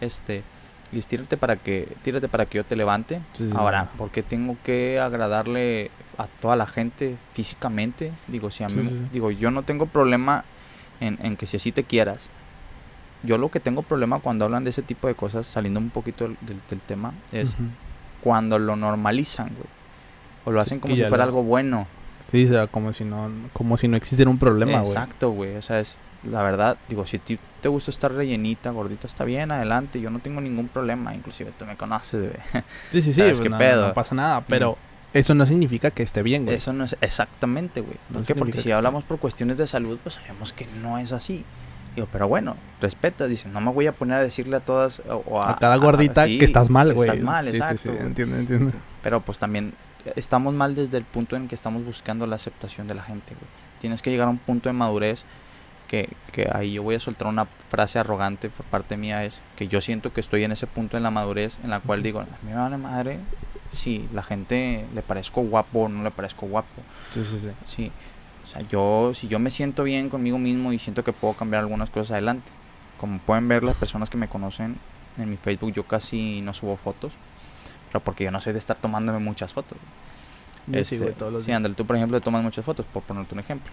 [0.00, 0.42] Este,
[0.90, 3.20] y es tírate para que, tírate para que yo te levante.
[3.32, 3.90] Sí, sí, Ahora, sí.
[3.96, 8.12] porque tengo que agradarle a toda la gente físicamente?
[8.26, 9.04] Digo, si a Sí, mí, sí, sí.
[9.12, 10.44] digo, yo no tengo problema
[11.00, 12.28] en, en que si así te quieras.
[13.22, 16.24] Yo lo que tengo problema cuando hablan de ese tipo de cosas, saliendo un poquito
[16.24, 17.54] del, del- del tema, es
[18.20, 19.68] cuando lo normalizan, güey.
[20.44, 21.86] O lo hacen como si fuera lo- algo bueno.
[22.30, 24.92] Sí, o sea, como si no, como si no existiera un problema, güey.
[24.92, 25.56] Exacto, güey.
[25.56, 29.50] O sea, es la verdad, digo, si ti te gusta estar rellenita, gordita, está bien,
[29.52, 30.00] adelante.
[30.00, 31.14] Yo no tengo ningún problema.
[31.14, 32.64] Inclusive tú me conoces, güey.
[32.90, 33.88] Sí, sí, sí, ¿Sabes pues qué no, pedo?
[33.88, 34.76] no pasa nada, pero
[35.12, 36.56] eso no significa que esté bien, güey.
[36.56, 37.96] Eso no es exactamente, güey.
[38.08, 38.34] No ¿Por qué?
[38.34, 41.44] Porque si hablamos por cuestiones de salud, pues sabemos que no es así.
[41.94, 45.42] Digo, pero bueno, respeta, dice, no me voy a poner a decirle a todas o,
[45.42, 47.10] a cada gordita sí, que estás mal, que güey.
[47.10, 47.82] Estás mal, sí, exacto.
[47.82, 48.72] Sí, entiendo, entiendo.
[49.02, 49.74] Pero pues también
[50.16, 53.50] estamos mal desde el punto en que estamos buscando la aceptación de la gente, güey.
[53.80, 55.24] Tienes que llegar a un punto de madurez
[55.88, 59.68] que, que ahí yo voy a soltar una frase arrogante por parte mía, es que
[59.68, 62.24] yo siento que estoy en ese punto en la madurez en la cual digo, a
[62.24, 63.18] mí me vale madre
[63.72, 66.82] si la gente le parezco guapo o no le parezco guapo.
[67.10, 67.50] Sí, sí, sí.
[67.64, 67.92] Sí,
[68.52, 71.90] sea, yo, si yo me siento bien conmigo mismo y siento que puedo cambiar algunas
[71.90, 72.50] cosas adelante.
[72.98, 74.76] Como pueden ver las personas que me conocen
[75.18, 77.12] en mi Facebook, yo casi no subo fotos.
[77.88, 79.78] Pero porque yo no soy de estar tomándome muchas fotos.
[80.66, 83.02] Yo sí, Este, güey, todos los sí, ándale, tú por ejemplo tomas muchas fotos, por
[83.02, 83.70] ponerte un ejemplo.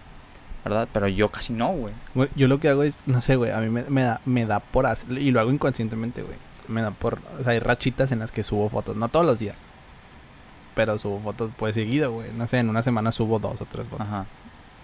[0.64, 0.88] ¿verdad?
[0.92, 1.94] Pero yo casi no, güey.
[2.14, 4.44] Güey, yo lo que hago es, no sé, güey, a mí me, me da, me
[4.46, 6.36] da por hacer, y lo hago inconscientemente, güey.
[6.68, 9.38] Me da por, o sea, hay rachitas en las que subo fotos, no todos los
[9.38, 9.62] días.
[10.74, 12.32] Pero subo fotos pues seguido, güey.
[12.32, 14.06] No sé, en una semana subo dos o tres fotos.
[14.06, 14.26] Ajá.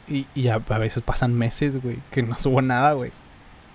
[0.08, 3.12] Y, y a, a veces pasan meses, güey, que no subo nada, güey.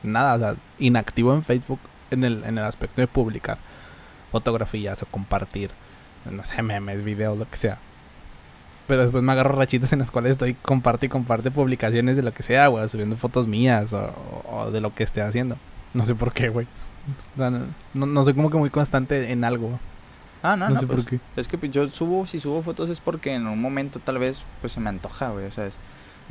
[0.04, 3.58] Nada, o sea, inactivo en Facebook en el, en el aspecto de publicar
[4.32, 5.72] fotografías o compartir,
[6.30, 7.78] no sé, memes, videos, lo que sea.
[8.88, 12.34] Pero después me agarro rachitas en las cuales estoy comparte y comparte publicaciones de lo
[12.34, 15.58] que sea, güey, subiendo fotos mías o, de lo que esté haciendo.
[15.94, 16.67] No sé por qué, güey.
[17.36, 19.80] O sea, no, no, no soy como que muy constante en algo.
[20.44, 21.20] Ah, no, No, no, sé pues, por qué.
[21.36, 24.41] Es que pues, yo subo, si subo fotos es porque en un momento tal vez
[24.62, 25.78] pues se me antoja, güey, o sea, es-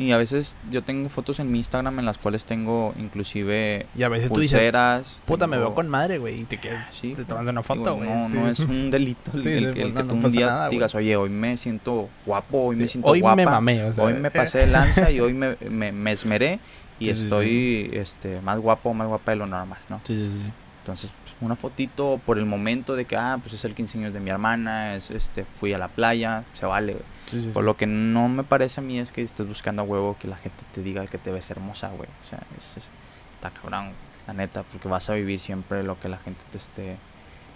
[0.01, 4.03] Y a veces yo tengo fotos en mi Instagram en las cuales tengo inclusive Y
[4.03, 5.17] a veces tú dices, pulseras.
[5.27, 6.87] puta, me veo con madre, güey, y te quedas.
[6.95, 8.09] Sí, te tomas una foto, güey.
[8.09, 8.37] No, sí.
[8.39, 10.33] no es un delito el, Sí, el sí, que, el no, que no tú un
[10.33, 13.37] día nada, digas, oye, hoy me siento guapo, hoy me siento Hoy guapa.
[13.37, 14.05] me mamé, o sea.
[14.05, 16.61] Hoy me pasé de lanza y hoy me, me, me esmeré
[16.99, 20.01] y estoy Este, más guapo, más guapa de lo normal, ¿no?
[20.05, 20.51] Sí, sí, sí.
[20.81, 21.11] Entonces,
[21.41, 24.31] una fotito por el momento de que, ah, pues es el 15 años de mi
[24.31, 27.05] hermana, es, este, fui a la playa, se vale, güey.
[27.27, 27.67] Sí, sí, Por sí.
[27.67, 30.37] lo que no me parece a mí es que estés buscando a huevo que la
[30.37, 32.09] gente te diga que te ves hermosa, güey.
[32.25, 32.91] O sea, es, es-
[33.37, 33.93] está cabrón,
[34.27, 36.97] la neta, porque vas a vivir siempre lo que la gente te esté...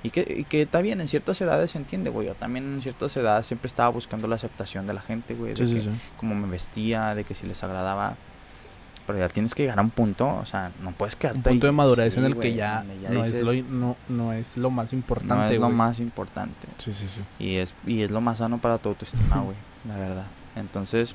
[0.03, 2.27] Y que, y que está bien, en ciertas edades se entiende, güey.
[2.27, 5.55] Yo también en ciertas edades siempre estaba buscando la aceptación de la gente, güey.
[5.55, 5.83] De que
[6.19, 8.17] cómo me vestía, de que si les agradaba.
[9.07, 11.67] Pero ya tienes que llegar a un punto, o sea, no puedes quedarte Un punto
[11.67, 11.69] ahí.
[11.73, 14.71] de madurez en el güey, que ya, no, dices, es lo, no, no es lo
[14.71, 16.69] más importante, no es lo más importante.
[16.79, 17.21] Sí, sí, sí.
[17.39, 20.25] Y es, y es lo más sano para tu autoestima, güey, la verdad.
[20.57, 21.15] Entonces,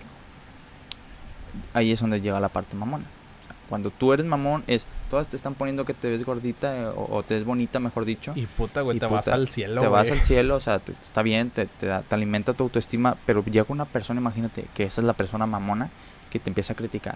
[1.74, 3.06] ahí es donde llega la parte mamona.
[3.06, 6.76] O sea, Cuando tú eres mamón, es, todas te están poniendo que te ves gordita
[6.78, 8.34] eh, o, o te ves bonita, mejor dicho.
[8.36, 10.92] Y puta, güey, Y te vas al cielo, te vas al cielo, o sea, te-
[10.92, 14.84] está bien, te, te, da- te alimenta tu autoestima, pero llega una persona, imagínate, que
[14.84, 15.90] esa es la persona mamona,
[16.30, 17.16] que te empieza a criticar.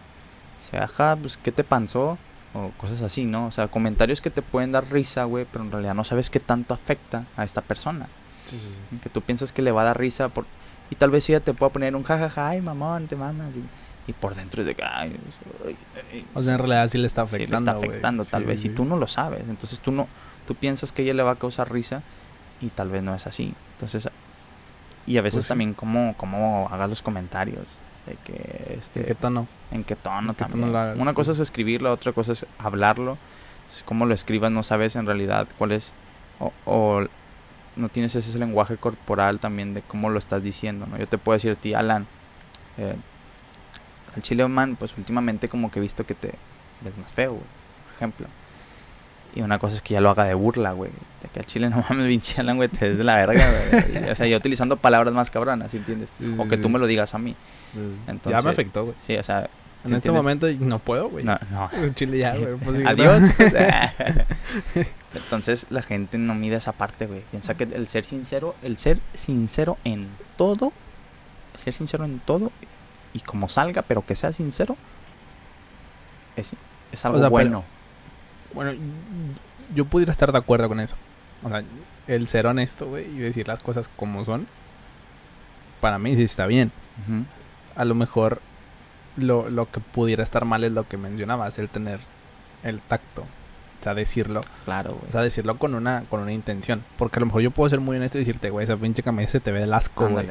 [0.73, 2.17] Sea, ajá, pues, ¿qué te pasó?
[2.55, 3.47] O cosas así, ¿no?
[3.47, 6.39] O sea, comentarios que te pueden dar risa, güey, pero en realidad no sabes qué
[6.39, 8.07] tanto afecta a esta persona.
[8.45, 8.97] Sí, sí, sí.
[9.01, 10.45] Que tú piensas que le va a dar risa por...
[10.89, 13.49] Y tal vez ella te pueda poner un jajaja, ay, mamón, te mamas.
[13.55, 13.63] Y,
[14.12, 15.15] y por dentro es de que, ay,
[15.65, 15.77] ay,
[16.12, 16.25] ay".
[16.33, 18.62] O sea, en realidad sí le está Sí, le afectando, está afectando tal Sí, vez
[18.62, 18.67] sí.
[18.67, 20.07] y tú no lo sabes entonces tú no
[20.45, 22.01] tú piensas que ella le va a causar risa
[22.59, 24.09] y tal vez no es así entonces
[25.07, 27.65] y a veces Pues también cómo cómo hagas los comentarios
[28.06, 29.48] de que este ¿En qué tono?
[29.72, 31.16] en qué tono en qué tono también hagas, una sí.
[31.16, 33.18] cosa es escribirlo otra cosa es hablarlo
[33.62, 35.94] Entonces, cómo lo escribas no sabes en realidad cuál es
[36.39, 37.06] o, o
[37.76, 41.36] no tienes ese lenguaje corporal también de cómo lo estás diciendo no yo te puedo
[41.38, 42.06] decir a ti Alan
[42.78, 42.96] eh,
[44.16, 46.34] al chile man pues últimamente como que he visto que te
[46.82, 47.44] ves más feo güey,
[47.86, 48.28] por ejemplo
[49.36, 50.91] y una cosa es que ya lo haga de burla, güey.
[51.22, 54.10] De que al chile no mames, pinche Alan, güey, te ves de la verga, güey.
[54.12, 56.10] O sea, ya utilizando palabras más cabronas, ¿sí entiendes?
[56.19, 57.36] Sí, O que tú me lo digas a mí.
[58.26, 58.96] ya me afectó, güey.
[59.06, 59.50] Sí, o sea,
[59.84, 61.26] En ¿sí este momento no puedo, güey.
[61.26, 61.69] No, no.
[61.96, 62.56] Chile ya, güey.
[62.58, 63.22] pues, Adiós.
[63.22, 63.28] no.
[65.15, 67.22] Entonces la gente no mide esa parte, güey.
[67.32, 70.74] Piensa que el ser sincero, el ser sincero en todo,
[71.63, 72.52] ser sincero en todo
[73.13, 74.76] y como salga, pero que sea sincero,
[76.36, 76.56] es,
[76.91, 77.63] es algo sea, pero-
[78.54, 78.74] bueno.
[79.76, 80.96] Yo pudiera estar de acuerdo con eso.
[81.44, 81.63] O sea,
[82.08, 84.48] el ser honesto, güey, y decir las cosas como son,
[85.82, 86.72] para mí sí está bien.
[87.76, 88.42] A lo mejor
[89.18, 92.00] lo, lo que pudiera estar mal es lo que mencionabas, el tener
[92.63, 93.22] el tacto.
[93.22, 94.42] O sea, decirlo.
[94.63, 95.10] Claro, güey.
[95.10, 96.86] O sea, decirlo con una, con una intención.
[96.98, 99.32] Porque a lo mejor yo puedo ser muy honesto y decirte, güey, esa pinche camisa
[99.32, 100.28] se te ve del asco, güey.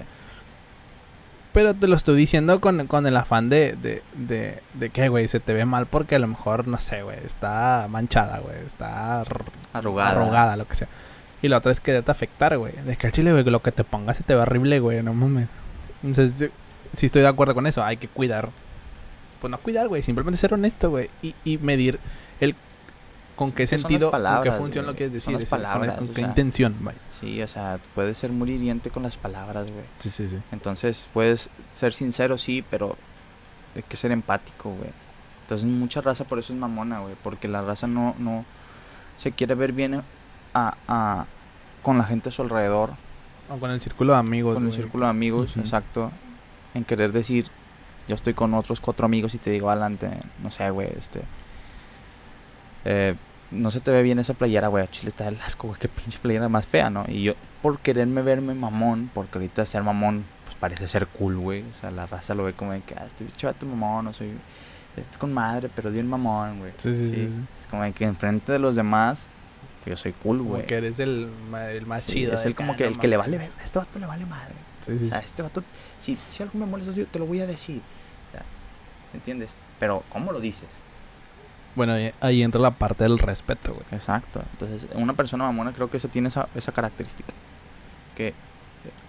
[1.52, 5.28] Pero te lo estoy diciendo con, con el afán de, de, de, de que, güey,
[5.28, 9.22] se te ve mal porque a lo mejor, no sé, güey, está manchada, güey, está
[9.74, 10.10] Arrugada.
[10.12, 10.88] arrugada, lo que sea.
[11.42, 12.72] Y la otra es quererte afectar, güey.
[12.86, 15.12] De que al chile, güey, lo que te pongas se te ve horrible, güey, no
[15.12, 15.48] mames.
[16.02, 16.50] Entonces, sí-
[16.94, 18.48] sí estoy de acuerdo con eso, hay que cuidar.
[19.40, 21.10] Pues no cuidar, güey, simplemente ser honesto, güey.
[21.20, 21.98] Y, y medir
[22.40, 22.54] el
[23.36, 24.92] con qué que sentido, con qué palabras, función güey.
[24.94, 26.28] lo quieres Son decir, las es decir, con- palabras, con o qué sea.
[26.28, 26.96] intención, güey.
[27.20, 29.84] Sí, o sea, puedes ser muy hiriente con las palabras, güey.
[29.98, 30.38] Sí, sí, sí.
[30.52, 32.96] Entonces, puedes ser sincero, sí, pero
[33.74, 34.90] hay que ser empático, güey.
[35.42, 37.14] Entonces, mucha raza por eso es mamona, güey.
[37.22, 38.44] Porque la raza no, no
[39.18, 40.02] se quiere ver bien
[40.54, 41.26] a, a-
[41.82, 42.90] con la gente a su alrededor,
[43.48, 44.80] O con el círculo de amigos, con el güey.
[44.82, 45.60] círculo de amigos, Ujú.
[45.60, 46.10] exacto.
[46.74, 47.46] En querer decir,
[48.08, 50.08] yo estoy con otros cuatro amigos y te digo adelante,
[50.42, 51.22] no sé, güey, este.
[52.84, 53.14] Eh,
[53.50, 54.84] no se te ve bien esa playera, güey.
[54.84, 55.78] a Chile está el asco, güey.
[55.80, 57.04] Qué pinche playera más fea, ¿no?
[57.08, 61.62] Y yo, por quererme verme mamón, porque ahorita ser mamón, pues parece ser cool, güey.
[61.70, 64.12] O sea, la raza lo ve como de que, ah, este bicho tu mamón, no
[64.12, 64.30] soy.
[64.96, 66.72] Es con madre, pero bien mamón, güey.
[66.78, 67.28] Sí, sí, sí.
[67.60, 69.26] Es como de que enfrente de los demás,
[69.86, 70.66] yo soy cool, güey.
[70.66, 71.28] que eres el,
[71.72, 72.34] el más Sí, chido.
[72.34, 74.54] es el como ah, que el que le vale, ver- este vato le vale madre.
[74.86, 75.24] Sí, sí, O sea, sí.
[75.26, 75.62] este vato,
[75.98, 77.80] si, si algo me molesta, yo te lo voy a decir.
[78.28, 78.42] O sea,
[79.14, 79.50] ¿entiendes?
[79.78, 80.68] Pero, ¿cómo lo dices?
[81.74, 83.86] Bueno, ahí entra la parte del respeto, güey.
[83.92, 84.42] Exacto.
[84.52, 87.32] Entonces, una persona mamona creo que esa tiene esa, esa característica.
[88.16, 88.34] Que, eh,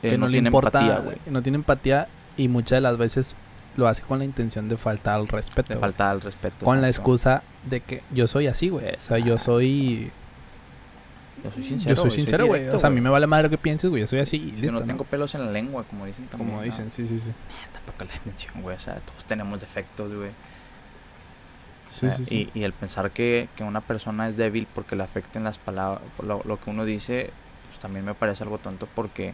[0.01, 1.17] que no, le tiene importa, empatía, güey.
[1.25, 3.35] no tiene empatía y muchas de las veces
[3.75, 5.69] lo hace con la intención de faltar al respeto.
[5.69, 5.81] Le güey.
[5.81, 6.65] falta el respeto.
[6.65, 8.95] Con la excusa de que yo soy así, güey.
[8.95, 10.11] O sea, yo soy.
[11.43, 11.95] Yo soy sincero.
[11.95, 12.69] yo soy sincero, güey.
[12.69, 14.01] O sea, a mí me vale madre lo que pienses, güey.
[14.01, 14.73] Yo soy así y Yo listo.
[14.75, 14.85] no ¿no?
[14.85, 16.49] tengo pelos en la lengua, como dicen también.
[16.49, 16.63] Como ¿no?
[16.65, 17.31] dicen, sí, sí, sí.
[17.73, 18.77] Tampoco la intención, güey.
[18.77, 20.29] O sea, todos tenemos defectos, güey.
[21.95, 22.49] O Sí, sea, sí, sí.
[22.53, 26.01] Y, y el pensar que, que una persona es débil porque le afecten las palabras,
[26.21, 27.29] lo, lo que uno dice,
[27.69, 29.33] pues también me parece algo tonto porque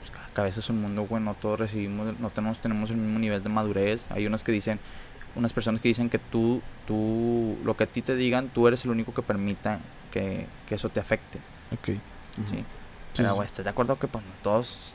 [0.00, 1.22] pues, cada cabeza es un mundo, güey.
[1.22, 4.06] No todos recibimos, no tenemos, tenemos el mismo nivel de madurez.
[4.10, 4.78] Hay unos que dicen,
[5.34, 8.84] unas personas que dicen que tú, tú, lo que a ti te digan, tú eres
[8.84, 9.78] el único que permita
[10.10, 11.38] que, que eso te afecte.
[11.72, 11.86] Ok.
[11.86, 11.98] ¿sí?
[12.48, 12.64] Sí,
[13.16, 14.94] Pero, güey, ¿estás de acuerdo que pues no todos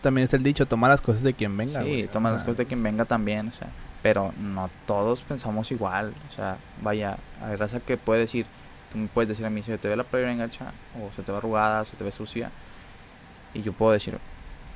[0.00, 2.58] También es el dicho, toma las cosas de quien venga, sí, toma O las cosas
[2.58, 3.68] de quien venga también, o sea,
[4.06, 8.46] pero no todos pensamos igual, o sea, vaya, hay raza que puede decir,
[8.92, 11.32] tú me puedes decir a mí, se te ve la playera engancha, o se te
[11.32, 12.52] ve arrugada, o se te ve sucia,
[13.52, 14.16] y yo puedo decir,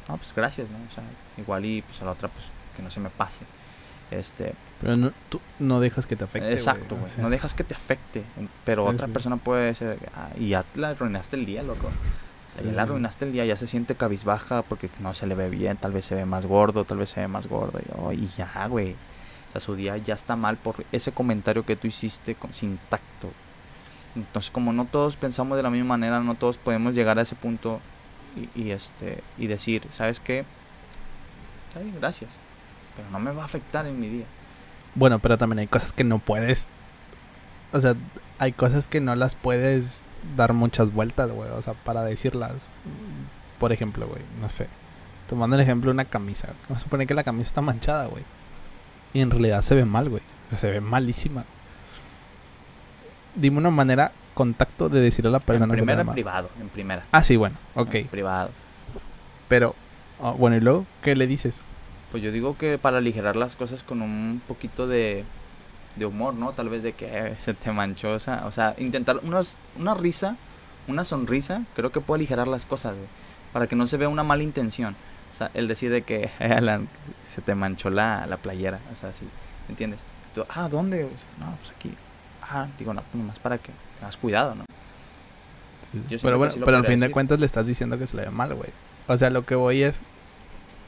[0.09, 0.79] no, pues gracias, ¿no?
[0.79, 1.05] O sea,
[1.37, 3.43] igual y pues a la otra, pues que no se me pase,
[4.11, 6.53] este, Pero no, tú no dejas que te afecte.
[6.53, 8.25] exacto, o güey, sea, no dejas que te afecte,
[8.64, 9.12] pero Sí, otra sí.
[9.12, 11.87] persona puede decir, "Ah, y ya la arruinaste el día, loco.
[11.87, 15.29] O sea, Sí, ya la arruinaste el día, ya se siente cabizbaja porque no se
[15.29, 17.79] le ve bien, tal vez se ve más gordo, tal vez se ve más gordo.
[17.79, 18.97] Y, oh, y ya, güey.
[19.51, 22.79] O sea, su día ya está mal por ese comentario que tú hiciste con, sin
[22.89, 23.33] tacto.
[24.15, 27.35] Entonces, como no todos pensamos de la misma manera, no todos podemos llegar a ese
[27.35, 27.81] punto
[28.55, 30.45] y, este y decir, ¿sabes qué?
[31.69, 32.31] Está bien, gracias.
[32.95, 34.27] Pero no me va a afectar en mi día.
[34.95, 36.69] Bueno, pero también hay cosas que no puedes.
[37.73, 37.95] O sea,
[38.39, 40.05] hay cosas que no las puedes
[40.37, 41.51] dar muchas vueltas, güey.
[41.51, 42.71] O sea, para decirlas.
[43.59, 44.69] Por ejemplo, güey, no sé.
[45.29, 46.49] Tomando el ejemplo de una camisa.
[46.69, 48.25] Vamos a suponer que la camisa está manchada, güey.
[49.12, 50.23] Y en realidad se ve mal, güey.
[50.57, 51.44] Se ve malísima.
[53.35, 56.51] Dime una manera, contacto de decirle a la persona en primera, en privado.
[56.61, 57.03] En primera.
[57.12, 57.94] Ah, sí, bueno, ok.
[57.94, 58.51] En privado.
[59.49, 59.75] Pero,
[60.23, 61.61] ah, bueno, ¿y luego qué le dices?
[62.11, 65.25] Pues yo digo que para aligerar las cosas con un poquito de,
[65.96, 66.53] de humor, ¿no?
[66.53, 69.94] Tal vez de que eh, se te manchó, o sea, o sea, intentar unas- una
[69.94, 70.37] risa,
[70.88, 73.07] una sonrisa, creo que puede aligerar las cosas, güey,
[73.53, 74.96] para que no se vea una mala intención.
[75.33, 76.88] O sea, el decir de que "Eh, Alan,
[77.40, 79.26] se te manchó la, la playera, o sea, sí,
[79.68, 80.00] ¿entiendes?
[80.35, 81.05] Tú, ah, ¿dónde?
[81.38, 81.94] No, pues aquí.
[82.42, 84.64] Ah, digo, no, pues nomás para que tengas cuidado, ¿no?
[86.22, 88.31] Pero bueno, sí pero al fin de cuentas le estás diciendo que se le ve
[88.31, 88.70] mal, güey.
[89.09, 90.03] O sea, lo que voy es.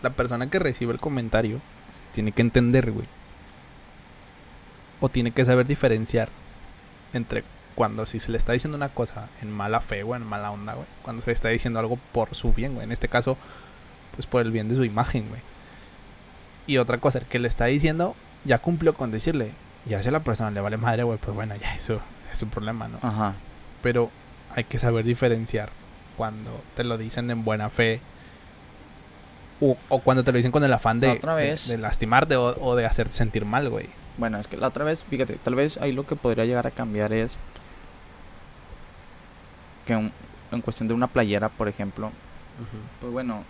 [0.02, 1.60] La persona que recibe el comentario
[2.12, 3.06] tiene que entender, güey.
[5.00, 6.28] O tiene que saber diferenciar
[7.12, 10.50] entre cuando si se le está diciendo una cosa en mala fe o en mala
[10.50, 10.86] onda, güey.
[11.02, 12.84] Cuando se le está diciendo algo por su bien, güey.
[12.84, 13.36] En este caso,
[14.14, 15.40] pues por el bien de su imagen, güey.
[16.66, 19.52] Y otra cosa, el que le está diciendo ya cumplió con decirle.
[19.86, 22.00] Ya si a la persona le vale madre, güey, pues bueno, ya eso
[22.32, 22.98] es su problema, ¿no?
[23.02, 23.34] Ajá.
[23.82, 24.10] pero
[24.54, 25.70] hay que saber diferenciar
[26.16, 28.00] cuando te lo dicen en buena fe
[29.60, 32.36] o, o cuando te lo dicen con el afán de, otra de- vez- de lastimarte
[32.36, 33.88] o, o de hacerte sentir mal, güey.
[34.18, 36.70] Bueno, es que la otra vez, fíjate, tal vez ahí lo que podría llegar a
[36.70, 37.38] cambiar es
[39.86, 40.12] que un-
[40.52, 42.10] en cuestión de una playera, por ejemplo,
[43.00, 43.42] pues bueno,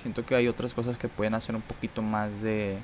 [0.00, 2.78] siento que hay otras cosas que pueden hacer un poquito más de,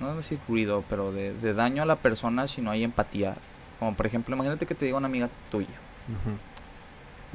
[0.00, 3.36] no decir ruido, pero de, de daño a la persona si no hay empatía.
[3.78, 5.68] Como por ejemplo, imagínate que te diga una amiga tuya.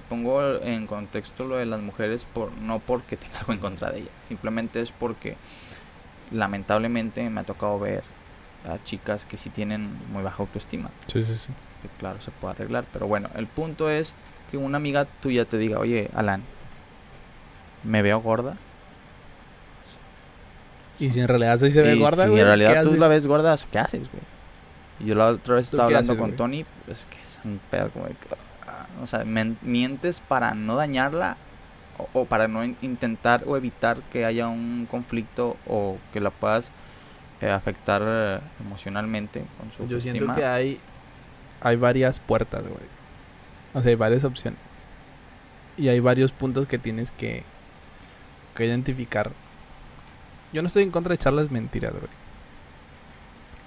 [0.09, 3.99] Pongo en contexto lo de las mujeres por no porque tenga algo en contra de
[3.99, 5.37] ellas, simplemente es porque
[6.31, 8.03] lamentablemente me ha tocado ver
[8.67, 11.51] a chicas que sí tienen muy baja autoestima, Sí, sí, sí.
[11.81, 14.13] que claro se puede arreglar, pero bueno, el punto es
[14.49, 16.43] que una amiga tuya te diga, oye, Alan,
[17.83, 18.57] me veo gorda.
[20.99, 22.41] Y si en realidad sí se ve Y gorda, si güey.
[22.41, 22.99] en realidad ¿qué tú haces?
[22.99, 24.21] la ves gorda, ¿qué haces, güey?
[24.99, 26.37] Y yo la otra vez ¿Tú estaba hablando haces, con güey?
[26.37, 28.27] Tony, pues que es un pedo como de que,
[28.67, 31.37] ah, o sea, mientes para no dañarla
[31.97, 36.29] o, o para no in- intentar o evitar que haya un conflicto o que la
[36.29, 36.69] puedas
[37.41, 40.79] eh, afectar eh, emocionalmente con su Yo siento que hay,
[41.61, 42.85] hay varias puertas, güey.
[43.73, 44.59] O sea, hay varias opciones.
[45.77, 47.43] Y hay varios puntos que tienes que,
[48.55, 49.31] que identificar.
[50.53, 52.03] Yo no estoy en contra de echarles mentiras, güey.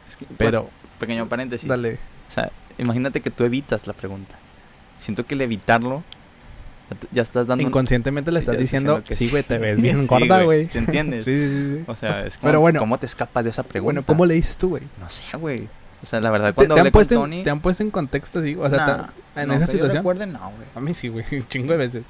[0.08, 0.68] Es que, Pero,
[0.98, 1.68] pequeño paréntesis.
[1.68, 1.98] dale.
[2.28, 4.34] O sea, imagínate que tú evitas la pregunta.
[4.98, 6.02] Siento que el evitarlo
[6.90, 9.76] ya te- estás dando un- Inconscientemente le estás diciendo, diciendo que sí, güey, te ves
[9.76, 10.66] Sí, bien gorda, güey.
[10.66, 11.24] ¿te entiendes?
[11.24, 11.84] Sí, sí, sí.
[11.86, 12.80] O sea, es como, Pero bueno.
[12.80, 13.84] ¿cómo te escapas de esa pregunta?
[13.84, 14.82] Bueno, ¿cómo le dices tú, güey?
[15.00, 15.68] No sé, güey.
[16.02, 17.44] O sea, la verdad, ¿Te, cuando te hablé han puesto con en, Tony...
[17.44, 18.54] ¿Te han puesto en contexto así?
[18.56, 19.96] O sea, nah, te- en no, esa situación.
[19.98, 20.68] recuerde, no, güey.
[20.74, 21.24] A mí sí, güey.
[21.32, 22.02] Un chingo de veces.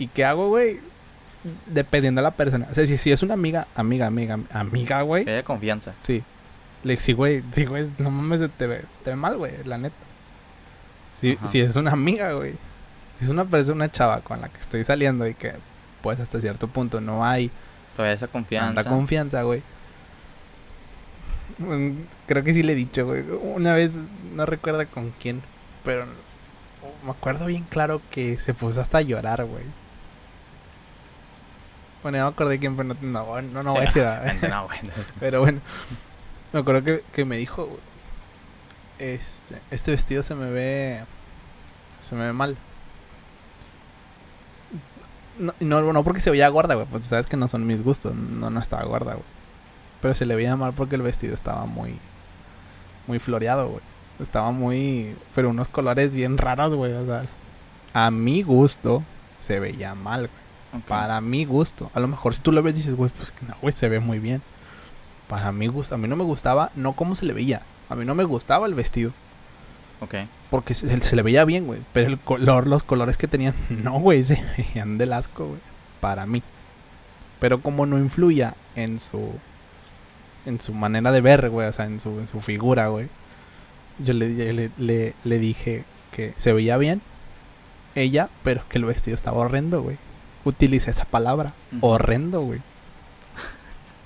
[0.00, 0.80] ¿Y qué hago, güey?
[1.66, 2.66] Dependiendo de la persona.
[2.70, 5.24] O sea, si, si es una amiga, amiga, amiga, amiga, güey.
[5.24, 5.94] Que haya confianza.
[6.00, 6.22] Sí.
[6.84, 9.96] Le sí, güey, sí, güey, no mames, te ve, te ve mal, güey, la neta.
[11.14, 11.48] Si, Ajá.
[11.48, 12.52] si es una amiga, güey.
[13.18, 15.54] Si es una persona, una chava con la que estoy saliendo y que,
[16.02, 17.50] pues, hasta cierto punto no hay
[17.96, 18.74] Todavía esa confianza.
[18.74, 19.62] tanta confianza, güey.
[21.58, 23.24] Mm, Creo que sí le he dicho, güey.
[23.42, 23.90] Una vez,
[24.34, 25.42] no recuerdo con quién,
[25.84, 26.06] pero
[27.04, 29.64] me acuerdo bien claro que se puso hasta a llorar, güey.
[32.02, 34.32] Bueno, ya me acordé quién, pero no, no, no, no voy a decir nada.
[34.48, 34.90] no, bueno.
[35.18, 35.60] Pero bueno,
[36.52, 37.68] me acuerdo que, que me dijo,
[38.98, 41.04] este, este vestido se me ve,
[42.00, 42.56] se me ve mal.
[45.38, 48.14] No, no, no porque se veía gorda, güey, pues sabes que no son mis gustos,
[48.14, 49.26] no, no estaba gorda, güey.
[50.02, 51.98] Pero se le veía mal porque el vestido estaba muy,
[53.06, 53.82] muy floreado, güey.
[54.20, 57.24] Estaba muy, pero unos colores bien raros, güey, o sea,
[57.92, 59.04] a mi gusto
[59.38, 60.47] se veía mal, güey.
[60.86, 61.90] Para mi gusto.
[61.94, 64.00] A lo mejor si tú lo ves dices, güey, pues que no, güey, se ve
[64.00, 64.42] muy bien.
[65.28, 65.94] Para mi gusto.
[65.94, 67.62] A mí no me gustaba, no cómo se le veía.
[67.88, 69.12] A mí no me gustaba el vestido.
[70.00, 70.14] Ok.
[70.50, 71.80] Porque se, se le veía bien, güey.
[71.92, 75.60] Pero el color, los colores que tenían, no, güey, se veían del asco, güey.
[76.00, 76.42] Para mí.
[77.40, 79.32] Pero como no influía en su...
[80.46, 81.66] En su manera de ver, güey.
[81.66, 83.08] O sea, en su, en su figura, güey.
[83.98, 87.02] Yo le, le, le, le dije que se veía bien.
[87.94, 89.98] Ella, pero que el vestido estaba horrendo, güey.
[90.48, 91.52] Utilicé esa palabra.
[91.82, 92.60] Horrendo, güey.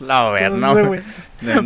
[0.01, 0.75] La ver, no.
[0.89, 1.03] Güey.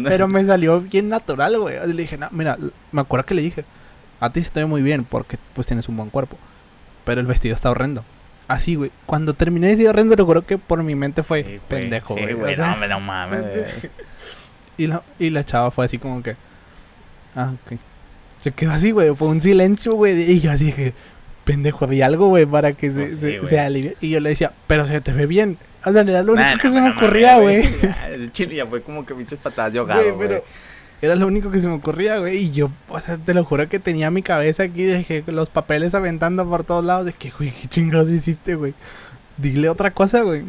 [0.04, 1.76] Pero me salió bien natural, güey.
[1.86, 2.58] Le dije, no, mira,
[2.92, 3.64] me acuerdo que le dije,
[4.20, 6.36] a ti se te ve muy bien porque pues tienes un buen cuerpo.
[7.04, 8.04] Pero el vestido está horrendo.
[8.48, 8.90] Así, güey.
[9.06, 12.22] Cuando terminé de decir horrendo, recuerdo que por mi mente fue Sí, güey, pendejo, sí,
[12.22, 12.34] güey.
[12.34, 12.52] güey.
[12.52, 13.42] O sea, no, no mames.
[14.76, 16.36] y, la, y la chava fue así como que,
[17.34, 17.78] ah, ok.
[18.40, 19.14] Se quedó así, güey.
[19.14, 20.30] Fue un silencio, güey.
[20.30, 20.92] Y yo así dije,
[21.46, 23.96] pendejo, había algo, güey, para que se, sí, se, alivie.
[24.00, 25.56] Y yo le decía, pero se te ve bien.
[25.84, 27.64] O sea, era lo único Nah, que no, se me no ocurría, güey.
[28.12, 30.44] El Chile ya fue como que pinches patadas de ahogado, Güey, pero
[31.00, 32.36] era lo único que se me ocurría, güey.
[32.38, 35.94] Y yo, o sea, te lo juro que tenía mi cabeza aquí, dejé los papeles
[35.94, 37.06] aventando por todos lados.
[37.06, 38.74] De que, güey, ¿qué chingados hiciste, güey?
[39.36, 40.44] Dile otra cosa, güey.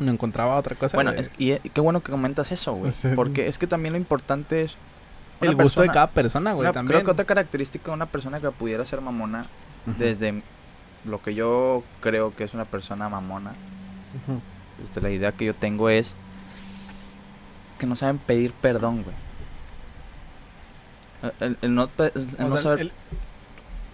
[0.00, 2.90] No encontraba otra cosa, Bueno, es- y, qué bueno que comentas eso, güey.
[2.90, 4.76] O sea, porque es que también lo importante es.
[5.42, 6.94] El gusto de cada persona, güey, también.
[6.94, 9.46] Creo que otra característica de una persona que pudiera ser mamona,
[9.86, 10.42] Desde
[11.04, 14.40] lo que yo creo que es una persona mamona, ujú.
[14.78, 16.14] desde la idea que yo tengo es
[17.78, 19.16] que no saben pedir perdón, güey.
[21.40, 22.92] El, el- no, el no sea, saber- el-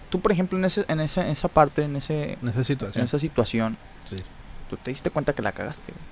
[0.09, 2.63] Tú, por ejemplo, en, ese, en, esa, en esa parte, en, ese, en esa en
[2.65, 3.05] situación.
[3.05, 4.17] esa situación, Sí.
[4.69, 6.03] tú te diste cuenta que la cagaste, güey.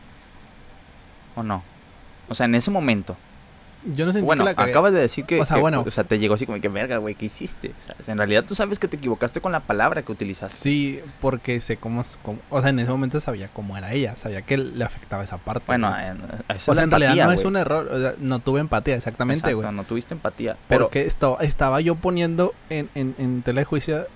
[1.35, 1.61] ¿O no?
[2.29, 3.17] O sea, en ese momento.
[3.95, 4.71] Yo no sentí Bueno, que la cagué.
[4.71, 5.83] acabas de decir que, O sea, que- bueno.
[5.87, 7.71] o sea, te llegó así como que verga, güey, ¿qué hiciste?
[7.99, 10.57] O sea, en realidad tú sabes que te equivocaste con la palabra que utilizaste.
[10.57, 12.03] Sí, porque sé cómo,
[12.49, 14.17] O sea, en ese momento sabía cómo era ella.
[14.17, 15.63] Sabía que le afectaba esa parte.
[15.67, 16.07] Bueno, güey.
[16.07, 16.17] en,
[16.55, 17.87] esa o sea, en realidad no es un error.
[17.89, 19.73] O sea, no tuve empatía, exactamente, Exacto, güey.
[19.75, 20.57] no tuviste empatía.
[20.67, 24.07] Pero Porque esto, estaba yo poniendo en, en, en tela de juicio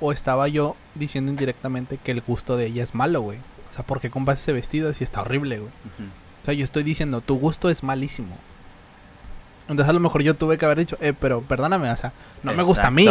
[0.00, 3.38] o estaba yo diciendo indirectamente que el gusto de ella es malo, güey.
[3.70, 5.70] O sea, ¿por qué compras ese vestido si está horrible, güey?
[6.42, 8.36] O sea, yo estoy diciendo, tu gusto es malísimo.
[9.68, 12.52] Entonces a lo mejor yo tuve que haber dicho, eh, pero perdóname, o sea, no
[12.52, 13.08] me gusta a mí.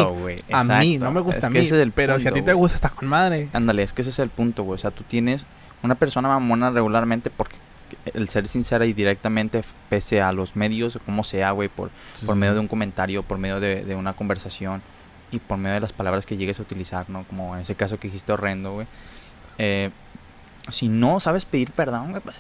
[0.52, 1.66] A mí, no me gusta Es a que mí.
[1.66, 3.50] ese es el pero si a ti te gusta, está con madre.
[3.54, 4.76] Ándale, es que ese es el punto, güey.
[4.76, 5.46] O sea, tú tienes
[5.82, 7.56] una persona mamona regularmente porque
[8.13, 11.89] el ser sincera y directamente, pese a los medios, como sea, güey, por,
[12.26, 14.82] por medio de un comentario, por medio de, de una conversación
[15.32, 17.24] y por medio de las palabras que llegues a utilizar, ¿no?
[17.24, 18.88] Como en ese caso que dijiste horrendo, güey.
[19.58, 19.89] Eh,
[20.70, 22.38] si no sabes pedir perdón, güey, pues,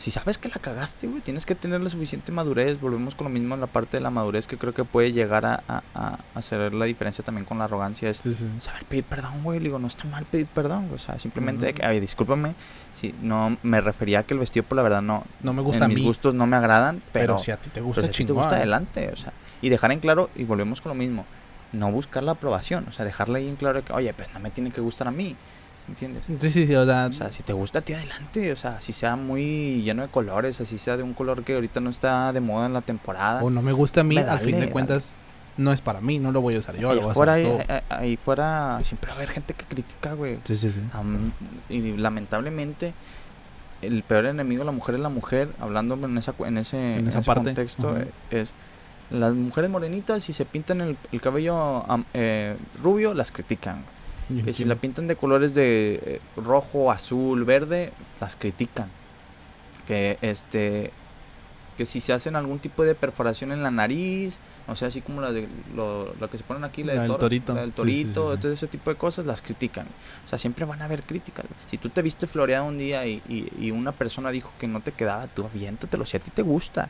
[0.00, 2.80] si sabes que la cagaste, güey, tienes que tener la suficiente madurez.
[2.80, 5.44] Volvemos con lo mismo en la parte de la madurez que creo que puede llegar
[5.44, 8.08] a, a- a hacer la diferencia también con la arrogancia.
[8.08, 8.48] Es Sí, sí.
[8.62, 9.58] saber pedir perdón, güey.
[9.58, 10.94] Le digo, no está mal pedir perdón, güey.
[10.94, 11.80] O sea, simplemente, de Ujú.
[11.80, 12.54] que, "Ay, discúlpame.
[12.94, 15.24] Si no me refería a que el vestido, por la verdad, no.
[15.42, 16.04] No me en gusta a mis mí.
[16.04, 17.34] gustos no me agradan, pero.
[17.34, 18.36] pero, si a ti te pero gusta, si te chingón.
[18.36, 19.10] gusta, adelante.
[19.12, 21.26] O sea, y dejar en claro, y volvemos con lo mismo.
[21.72, 22.86] No buscar la aprobación.
[22.88, 25.10] O sea, dejarle ahí en claro que, oye, pues no me tiene que gustar a
[25.10, 25.36] mí.
[25.90, 26.24] ¿Entiendes?
[26.26, 28.52] Sí, sí, sí, o sea, O sea, si te gusta ti, adelante.
[28.52, 31.80] O sea, si sea muy lleno de colores, así sea de un color que ahorita
[31.80, 33.42] no está de moda en la temporada.
[33.42, 34.72] o no me gusta a mí, Dale, al fin de dale.
[34.72, 35.16] cuentas,
[35.56, 37.50] no es para mí, no lo voy a usar yo, lo ahí a fuera, usar
[37.50, 37.72] ahí, tú.
[37.72, 40.38] ahí- ahí fuera, siempre va a haber gente que critica, güey.
[40.44, 40.80] Sí, sí, sí.
[41.68, 42.94] Y lamentablemente
[43.82, 46.98] el peor enemigo de la mujer es la mujer hablando en esa en ese, En
[47.00, 48.50] en esa ese parte, contexto eh, es
[49.10, 51.84] las mujeres morenitas si se pintan el, el cabello
[52.14, 53.82] eh, rubio las critican
[54.44, 58.88] que si la pintan de colores de eh, rojo azul verde las critican
[59.86, 60.92] que este
[61.76, 65.20] que si se hacen algún tipo de perforación en la nariz O sea, así como
[65.20, 67.54] la de lo, lo que se ponen aquí, la, La del toro, torito.
[67.54, 68.42] la del sí, torito, sí, sí.
[68.42, 69.86] todo ese tipo de cosas las critican.
[70.24, 71.46] O sea, siempre van a haber críticas.
[71.66, 74.80] Si tú te viste floreado un día y, y, y una persona dijo que no
[74.80, 76.88] te quedaba, tú aviéntatelo si a ti te gusta.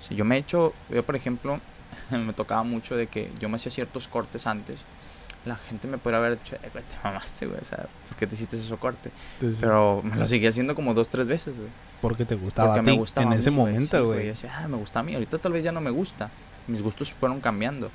[0.00, 1.60] O sea, yo me he hecho, yo por ejemplo,
[2.10, 4.84] me tocaba mucho de que yo me hacía ciertos cortes antes.
[5.46, 8.26] La gente me podría haber dicho, "Eh, güey, te mamaste, güey, o sea, ¿por qué
[8.26, 9.10] te hiciste eso corte?
[9.34, 11.70] Entonces, Pero me lo seguí haciendo como dos, tres veces, güey.
[12.00, 14.20] porque te gustaba Porque a ti me gustaba en a ese mí, momento, sí, güey.
[14.22, 15.14] Yo decía, ah, me gusta a mí.
[15.14, 16.30] Ahorita tal vez ya no me gusta.
[16.66, 17.90] Mis gustos fueron cambiando.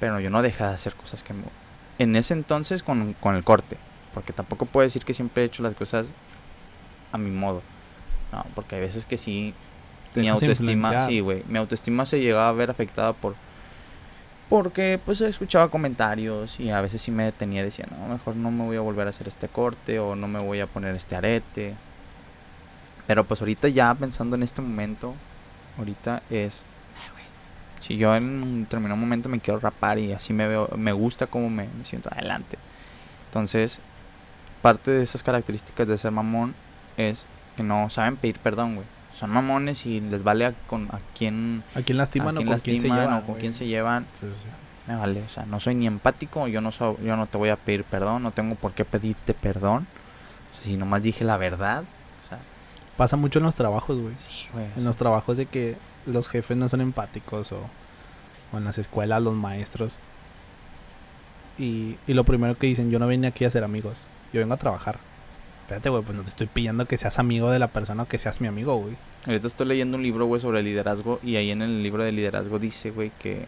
[0.00, 1.42] Pero yo no dejé de hacer cosas que me...
[1.98, 3.76] En ese entonces con, con el corte.
[4.14, 6.06] Porque tampoco puedo decir que siempre he hecho las cosas
[7.12, 7.62] a mi modo.
[8.32, 9.54] No, porque hay veces que sí...
[10.14, 11.06] Mi autoestima...
[11.08, 11.42] Sí, güey.
[11.48, 13.34] Mi autoestima se llegaba a ver afectada por...
[14.52, 18.66] Porque pues escuchaba comentarios y a veces sí me detenía decía, no, mejor no me
[18.66, 21.74] voy a volver a hacer este corte o no me voy a poner este arete.
[23.06, 25.14] Pero pues ahorita ya pensando en este momento,
[25.78, 26.66] ahorita es,
[27.02, 27.24] "Ay, güey,
[27.80, 31.26] si yo en un determinado momento me quiero rapar y así me veo, me gusta
[31.26, 32.58] como me, me siento adelante.
[33.28, 33.78] Entonces,
[34.60, 36.54] parte de esas características de ser mamón
[36.98, 37.24] es
[37.56, 38.86] que no saben pedir perdón, güey.
[39.22, 42.50] Son mamones y les vale a, con, a quién, ¿A quién a lastiman quién o
[42.50, 43.14] con quién se lastiman llevan?
[43.22, 44.06] o con quién se llevan.
[44.14, 44.48] Sí, sí.
[44.88, 47.50] Me vale, o sea, no soy ni empático, yo no soy, yo no te voy
[47.50, 49.86] a pedir perdón, no tengo por qué pedirte perdón.
[50.52, 51.84] O sea, si nomás dije la verdad,
[52.24, 52.38] o sea,
[52.96, 54.14] Pasa mucho en los trabajos, güey.
[54.28, 54.66] sí, güey.
[54.74, 57.60] o En los trabajos de que los jefes no son empáticos o,
[58.52, 59.98] o en las escuelas los maestros.
[61.58, 64.54] Y, y lo primero que dicen, yo no vine aquí a ser amigos, yo vengo
[64.54, 64.98] a trabajar.
[65.72, 68.18] Espérate, güey, pues no te estoy pidiendo que seas amigo de la persona o que
[68.18, 68.94] seas mi amigo, güey.
[69.26, 72.58] Ahorita estoy leyendo un libro, güey, sobre liderazgo y ahí en el libro de liderazgo
[72.58, 73.46] dice, güey, que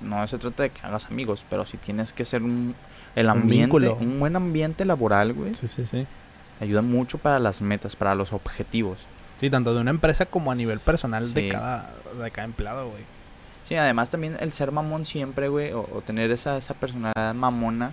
[0.00, 2.74] no se trata de que hagas amigos, pero si tienes que ser un
[3.14, 6.08] el ambiente, un buen ambiente laboral, güey, Sí, sí, sí.
[6.60, 8.98] ayuda mucho para las metas, para los objetivos.
[9.38, 11.34] Sí, tanto de una empresa como a nivel personal Sí.
[11.34, 13.04] de, cada, de cada empleado, güey.
[13.68, 17.92] Sí, además también el ser mamón siempre, güey, o, o tener esa, esa personalidad mamona,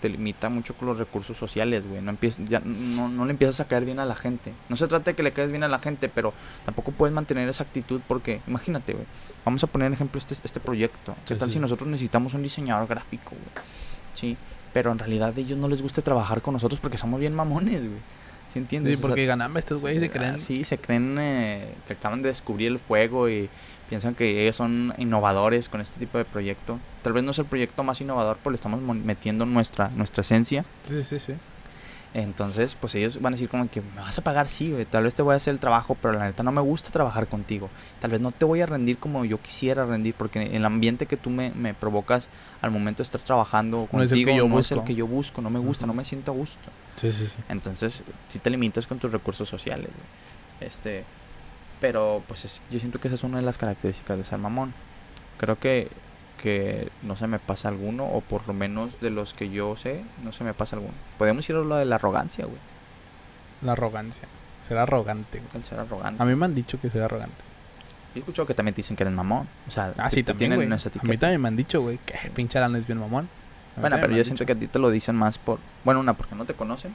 [0.00, 2.00] te, limita mucho con los recursos sociales, güey.
[2.02, 4.52] No, empiezas, ya, no, no le empiezas a caer bien a la gente.
[4.68, 6.32] No se trata de que le caes bien a la gente, pero
[6.64, 9.06] tampoco puedes mantener esa actitud porque, imagínate, güey.
[9.44, 11.14] Vamos a poner en ejemplo este, este proyecto.
[11.26, 11.54] ¿Qué Sí, tal sí.
[11.54, 13.64] si nosotros necesitamos un diseñador gráfico, güey?
[14.14, 14.36] Sí,
[14.72, 17.80] pero en realidad a ellos no les gusta trabajar con nosotros porque somos bien mamones,
[17.80, 18.00] güey.
[18.52, 18.90] ¿Sí entiendes?
[18.90, 20.38] Sí, O sea, porque ganan estos güeyes se Ah, creen.
[20.40, 23.48] Sí, se creen eh, que acaban de descubrir el fuego y
[23.90, 26.78] piensan que ellos son innovadores con este tipo de proyecto.
[27.02, 30.64] Tal vez no es el proyecto más innovador, pero le estamos metiendo nuestra, nuestra esencia.
[30.84, 31.34] Sí, sí, sí.
[32.12, 35.04] Entonces, pues ellos van a decir como que me vas a pagar, sí, güey, tal
[35.04, 37.70] vez te voy a hacer el trabajo, pero la neta no me gusta trabajar contigo.
[38.00, 41.16] Tal vez no te voy a rendir como yo quisiera rendir, porque el ambiente que
[41.16, 42.28] tú me, me provocas
[42.62, 44.86] al momento de estar trabajando No es el contigo que yo no es el busco.
[44.86, 46.58] que yo busco, no me gusta, no me siento a gusto.
[46.96, 47.36] Sí, sí, sí.
[47.48, 50.68] Entonces, si te limitas con tus recursos sociales, güey.
[50.68, 51.04] Este,
[51.80, 54.72] pero pues es- yo siento que esa es una de las características de ser mamón.
[55.38, 55.88] Creo que
[56.40, 60.02] que no se me pasa alguno o por lo menos de los que yo sé,
[60.24, 60.94] no se me pasa alguno.
[61.18, 62.56] Podemos ir a lo de la arrogancia, güey.
[63.60, 64.26] La arrogancia.
[64.60, 65.50] Ser arrogante, güey.
[65.54, 66.22] El ser arrogante.
[66.22, 67.36] A mí me han dicho que soy arrogante.
[68.14, 69.46] Yo he escuchado que también te dicen que eres mamón.
[69.68, 70.78] O sea, Ah, sí, también, tienen güey.
[70.78, 73.28] esa A mí también me han dicho, güey, que pinche Alan es bien mamón.
[73.76, 75.58] Bueno, pero yo siento que a ti te lo dicen más por...
[75.84, 76.94] Bueno, una, porque no te conocen.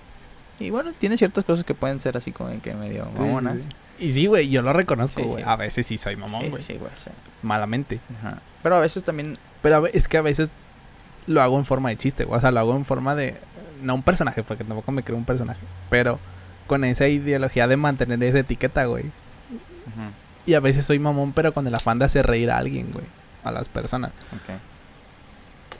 [0.59, 3.57] Y bueno, tiene ciertas cosas que pueden ser así como que medio mamonas.
[3.57, 3.67] sí, sí.
[3.99, 5.43] Y sí, güey, yo lo reconozco, güey.
[5.43, 5.49] sí.
[5.49, 6.61] A veces sí soy mamón, güey.
[6.63, 6.91] sí, güey.
[7.03, 7.09] sí.
[7.41, 7.99] Malamente.
[8.19, 8.39] Ajá.
[8.63, 10.49] Pero a veces también Pero es que a veces
[11.27, 12.37] lo hago en forma de chiste, güey.
[12.37, 13.37] O sea, lo hago en forma de...
[13.81, 15.59] No un personaje, porque tampoco me creo un personaje.
[15.89, 16.19] Pero
[16.67, 19.03] con esa ideología de mantener esa etiqueta, güey.
[19.05, 20.11] Ujú,
[20.45, 23.05] Y a veces soy mamón, pero con el afán de hacer reír a alguien, güey.
[23.43, 24.11] A las personas.
[24.33, 24.59] ok.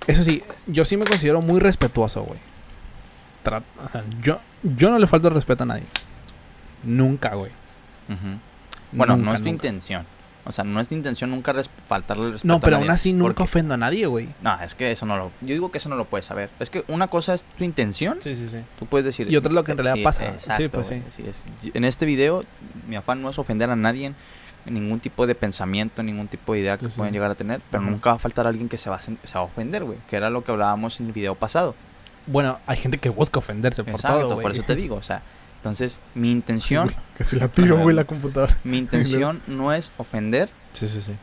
[0.08, 2.40] Eso sí, yo sí me considero muy respetuoso, güey.
[3.44, 5.84] Tra- o sea, yo, yo no le falto respeto a nadie.
[6.84, 7.52] Nunca, güey.
[8.92, 10.06] Bueno, no es tu intención.
[10.48, 11.56] O sea, no es tu intención nunca
[11.88, 14.30] faltarle el respeto No, pero a aún así nunca porque- ofendo a nadie, güey.
[14.44, 15.32] No, es que eso no lo...
[15.42, 16.52] Yo digo que eso no lo puedes saber.
[16.60, 18.18] Es que una cosa es tu intención.
[18.22, 18.60] Sí, sí, sí.
[18.78, 19.28] Tú puedes decir...
[19.32, 20.28] Y otra es lo que en realidad Sí, pasa.
[20.28, 21.02] exacto, sí, pues sí.
[21.12, 21.44] así es.
[21.74, 22.44] En este video,
[22.88, 24.14] mi afán no es ofender a nadie,
[24.68, 26.98] en ningún tipo de pensamiento, ningún tipo de idea que Sí, sí.
[27.00, 29.18] pueden llegar a tener, pero nunca va a faltar alguien que se va a, sen-
[29.24, 31.74] se va a ofender, güey, que era lo que hablábamos en el video pasado.
[32.28, 34.44] Bueno, hay gente que busca ofenderse por Exacto, todo, güey.
[34.44, 35.24] por eso te digo, o sea,
[35.66, 38.58] entonces mi intención, Uy, que si la tiro, güey, la computadora.
[38.64, 41.14] mi intención no es ofender, Sí, sí, sí.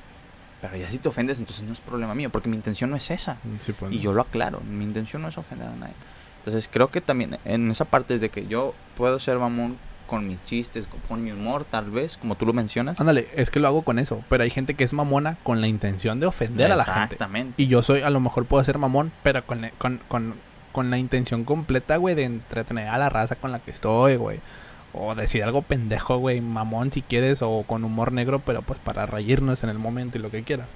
[0.61, 3.11] pero ya si te ofendes, entonces no es problema mío, porque mi intención no es
[3.11, 3.37] esa.
[3.61, 4.03] Sí, pues, Y no.
[4.03, 5.95] yo lo aclaro, mi intención no es ofender a nadie.
[6.39, 9.77] Entonces creo que también en esa parte es de que yo puedo ser mamón
[10.09, 12.99] con mis chistes, con, con mi humor tal vez, como tú lo mencionas.
[13.01, 14.23] Ándale, es que lo hago con eso.
[14.29, 17.01] Pero hay gente que es mamona con la intención de ofender a la gente.
[17.15, 17.63] Exactamente.
[17.63, 20.35] Y yo soy, a lo mejor puedo ser mamón, pero con, con, con,
[20.73, 24.41] con la intención completa, güey, de entretener a la raza con la que estoy, güey.
[24.95, 29.07] O decir algo pendejo, güey, mamón si quieres, o con humor negro, pero pues para
[29.07, 30.75] reírnos en el momento y lo que quieras.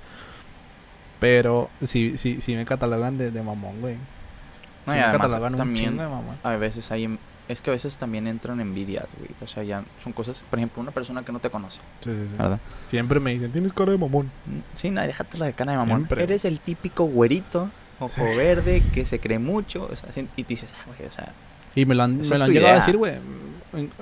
[1.20, 3.96] Pero sí, sí, sí me catalogan de, de mamón, güey.
[4.86, 6.36] No, Sí me catalogan un también chingo de mamón.
[6.42, 7.18] a veces hay
[7.48, 9.30] es que a veces también entran envidias, güey.
[9.40, 12.26] O sea, ya son cosas, por ejemplo, una persona que no te conoce, Sí, sí,
[12.30, 12.34] sí.
[12.36, 12.58] ¿verdad?
[12.88, 14.26] Siempre me dicen, tienes cara de mamón.
[14.46, 15.98] Mm, Sí, no, déjate la de cana de mamón.
[15.98, 16.22] Siempre.
[16.24, 17.70] Eres el típico güerito,
[18.00, 21.32] ojo verde, que se cree mucho, o sea, y tú dices, ah, güey, o sea,
[21.74, 23.14] Y me lo han, me lo llegado a decir, güey.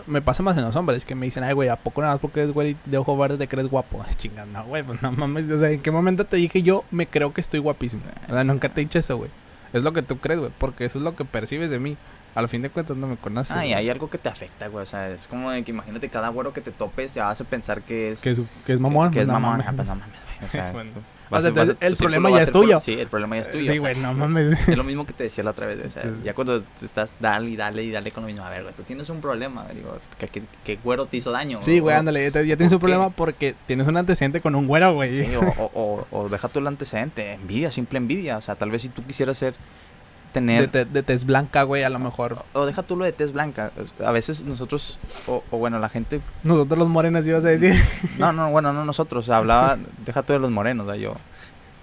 [0.06, 2.20] Me pasa más en los hombres que me dicen, ay, güey, ¿a poco nada más
[2.20, 4.04] porque eres güey de ojo verde te crees guapo?
[4.08, 5.50] Ay, chingada, no, güey, pues no mames.
[5.50, 8.02] O sea, ¿en qué momento te dije yo me creo que estoy guapísimo?
[8.28, 9.30] O sea, nunca te he dicho eso, güey.
[9.72, 11.96] Es lo que tú crees, güey, porque eso es lo que percibes de mí.
[12.36, 13.56] Al fin de cuentas no me conoces.
[13.56, 13.74] y güey.
[13.74, 16.52] hay algo que te afecta, güey, o sea, es como de que imagínate cada güero
[16.52, 18.20] que te topes, vas a pensar que es...
[18.20, 19.10] Que es, que es mamón.
[19.10, 19.66] Que es no mamón, mames.
[19.68, 20.04] ah, pues mames,
[20.42, 20.90] o sea, Bueno.
[21.30, 22.80] O sea, entonces, el problema ya es por- tuyo.
[22.80, 23.72] Sí, el problema ya es tuyo.
[23.72, 24.58] Sí, güey, no mames.
[24.68, 26.08] Es lo mismo que te decía la otra vez, o sea, Sí.
[26.22, 28.74] ya cuando te estás dale y dale y dale con lo mismo, a ver, güey,
[28.74, 31.60] tú tienes un problema, digo, que, que, que güero te hizo daño.
[31.62, 32.22] Sí, güey, ándale.
[32.24, 35.24] Ya, te- ya tienes ¿por un problema porque tienes un antecedente con un güero, güey.
[35.24, 38.70] Sí, o, o, o- o deja tú el antecedente, envidia, simple envidia, o sea, tal
[38.70, 39.54] vez si tú quisieras ser,
[40.34, 42.44] De, tener, te- de tez blanca, güey, a lo mejor.
[42.54, 43.70] o deja tú lo de tez blanca,
[44.04, 47.74] a veces nosotros, o, o bueno, la gente, Nosotros los morenos ibas a decir.
[48.18, 51.00] no, no, bueno, no nosotros, hablaba, deja tú de los morenos, ¿verdad?
[51.00, 51.14] yo,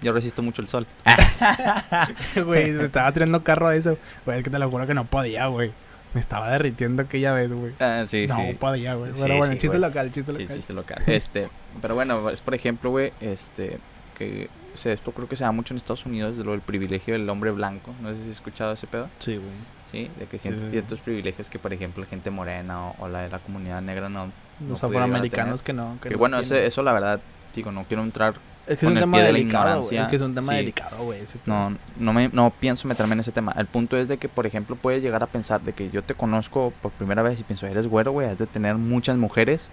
[0.02, 0.86] yo resisto mucho el sol.
[2.44, 3.96] Güey, me estaba tirando carro a eso.
[4.24, 5.72] Güey, es que te lo juro que no podía, güey.
[6.14, 7.72] Me estaba derritiendo aquella vez, güey.
[7.80, 8.54] Ah, sí, no sí.
[8.58, 9.12] podía, güey.
[9.14, 10.56] Sí, Pero bueno, sí, chiste local, chiste Sí, local.
[10.56, 11.02] chiste local.
[11.06, 11.48] Este,
[11.80, 13.78] pero bueno, es por ejemplo, güey, este,
[14.18, 14.50] que
[14.82, 17.28] sea, esto creo que se da mucho en Estados Unidos, de lo del privilegio del
[17.28, 17.92] hombre blanco.
[18.02, 19.08] No sé si has escuchado ese pedo.
[19.18, 19.48] Sí, güey.
[19.90, 20.70] Sí, de que Sí, sientes sí, sí.
[20.72, 24.08] ciertos privilegios que, por ejemplo, la gente morena o, o la de la comunidad negra
[24.08, 24.26] no.
[24.26, 24.32] no
[24.68, 25.96] Los a afroamericanos que no.
[26.02, 27.20] Que, Que no bueno, ese- eso la verdad,
[27.54, 28.34] digo, no quiero entrar.
[28.66, 30.22] Es que es con un el tema pie de la delicado, ignorancia, Es que es
[30.22, 30.58] un tema sí.
[30.58, 31.20] delicado, güey.
[31.46, 33.52] No, no, me, no pienso meterme en ese tema.
[33.58, 36.14] El punto es de que, por ejemplo, puedes llegar a pensar de que yo te
[36.14, 39.68] conozco por primera vez y pienso, eres güero, güey, has de tener muchas mujeres.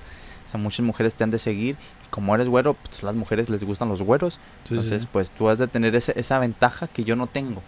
[0.50, 1.78] O sea, muchas mujeres te han de seguir.
[2.06, 4.40] Y como eres güero, pues las mujeres les gustan los güeros.
[4.66, 5.08] Sí, Entonces, sí.
[5.12, 7.62] pues tú has de tener ese- esa ventaja que yo no tengo.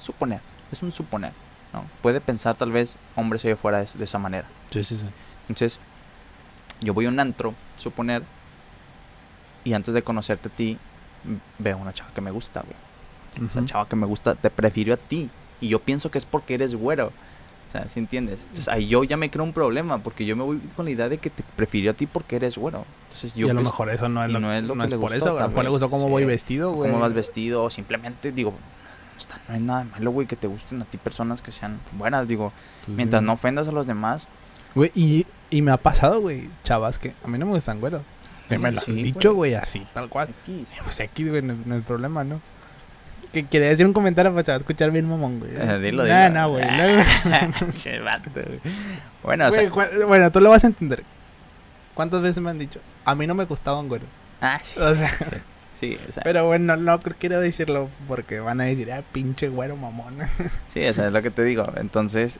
[0.00, 0.40] Suponer,
[0.72, 1.32] es un suponer,
[1.72, 1.84] ¿no?
[2.02, 4.46] Puede pensar tal vez hombres allá afuera de, de esa manera.
[4.70, 5.04] Sí, sí, sí.
[5.48, 5.78] Entonces,
[6.80, 8.22] yo voy a un antro, suponer,
[9.64, 10.78] y antes de conocerte a ti,
[11.58, 13.46] veo una chava que me gusta, güey.
[13.48, 13.66] Esa Ujú.
[13.68, 15.30] chava que me gusta te prefirió a ti.
[15.60, 17.12] Y yo pienso que es porque eres güero.
[17.74, 18.38] Sea, ¿sí entiendes?
[18.40, 21.08] Entonces ahí yo ya me creo un problema porque yo me voy con la idea
[21.08, 22.84] de que te prefirió a ti porque eres güero.
[23.08, 24.88] Entonces yo y a lo mejor eso no es lo, no es lo que le
[24.90, 25.38] por gustó, eso.
[25.38, 26.10] A lo mejor le gustó cómo sí.
[26.12, 26.88] voy vestido, güey.
[26.88, 30.84] cómo vas vestido simplemente digo, no, no es nada malo, güey, que te gusten a
[30.84, 32.52] ti personas que sean buenas, digo,
[32.86, 33.26] Pues mientras sí.
[33.26, 34.28] no ofendas a los demás.
[34.76, 37.80] Güey, y, y me ha pasado, güey, chavas que a mí no me gustan.
[38.48, 39.52] Que me lo han dicho, güey.
[39.52, 40.28] güey, así, tal cual.
[40.46, 40.68] X.
[40.84, 42.40] Pues aquí, güey, no, no es problema, ¿no?
[43.34, 45.50] Que quería decir un comentario, pues se va a escuchar bien mamón, güey.
[45.54, 46.40] Eh, dilo, Nah, dilo.
[46.40, 46.64] no, güey.
[47.76, 48.60] Che, vato, güey.
[49.22, 51.02] Bueno, o sea, Güey, bueno, tú lo vas a entender.
[51.94, 52.80] ¿Cuántas veces me han dicho?
[53.04, 54.08] A mí no me gustaban güeros.
[54.40, 55.10] ah, sí, O sea,
[55.78, 59.76] sí, o sea, pero bueno, no quiero decirlo porque van a decir, ah, pinche güero
[59.76, 60.16] mamón.
[60.72, 61.66] Sí, eso es lo que te digo.
[61.76, 62.38] Entonces,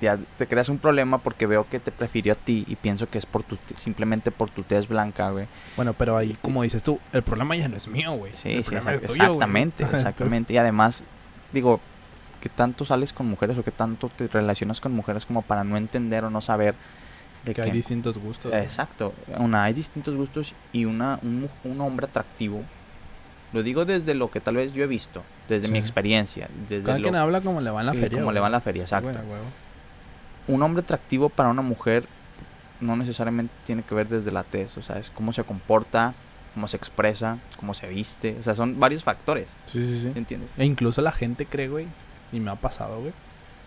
[0.00, 3.26] te creas un problema porque veo que te prefirió a ti y pienso que es
[3.26, 5.46] por tu simplemente por tu tez blanca, güey.
[5.76, 8.32] Bueno, pero ahí, como dices tú, el problema ya no es mío, güey.
[8.34, 9.18] Sí, el sí, exact- güey.
[9.18, 10.52] exactamente, exactamente.
[10.52, 11.04] Y además,
[11.52, 11.80] digo,
[12.40, 15.76] que tanto sales con mujeres o que tanto te relacionas con mujeres como para no
[15.76, 16.74] entender o no saber
[17.44, 18.52] de que hay distintos gustos.
[18.52, 19.14] Exacto.
[19.38, 22.62] Una, hay distintos gustos y una, un, un hombre atractivo.
[23.52, 26.98] Lo digo desde lo que tal vez yo he visto, desde mi experiencia, desde Cada
[26.98, 28.18] lo, quien habla como le va en la feria.
[28.18, 29.24] como le va en la feria, Sí, güey, exacto.
[30.48, 32.06] Un hombre atractivo para una mujer
[32.80, 36.14] no necesariamente tiene que ver desde la tez, o sea, es cómo se comporta,
[36.54, 40.12] cómo se expresa, cómo se viste, o sea, son varios factores, Sí, sí, sí.
[40.14, 40.50] ¿entiendes?
[40.58, 41.86] E incluso la gente cree, güey,
[42.32, 43.12] y me ha pasado, güey,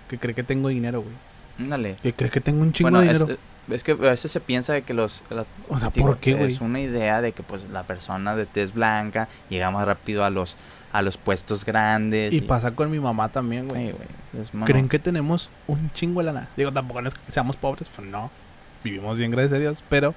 [0.08, 1.16] que cree que tengo dinero, güey.
[1.60, 1.96] Ándale.
[2.02, 3.40] Que cree que tengo un chingo Bueno, de es, dinero.
[3.70, 5.24] es que a veces se piensa de que los...
[5.30, 6.54] la- o sea, digo, ¿por qué, güey?
[6.54, 10.30] Es una idea de que pues la persona de tez blanca llega más rápido a
[10.30, 10.56] los,
[10.92, 12.34] a los puestos grandes.
[12.34, 13.94] Y pasa con mi mamá también, güey.
[14.34, 16.48] Sí, ¿Creen que tenemos un chingo de lana?
[16.58, 18.32] Digo, tampoco no es que seamos pobres, pues no.
[18.84, 20.16] Vivimos bien, gracias a Dios, pero,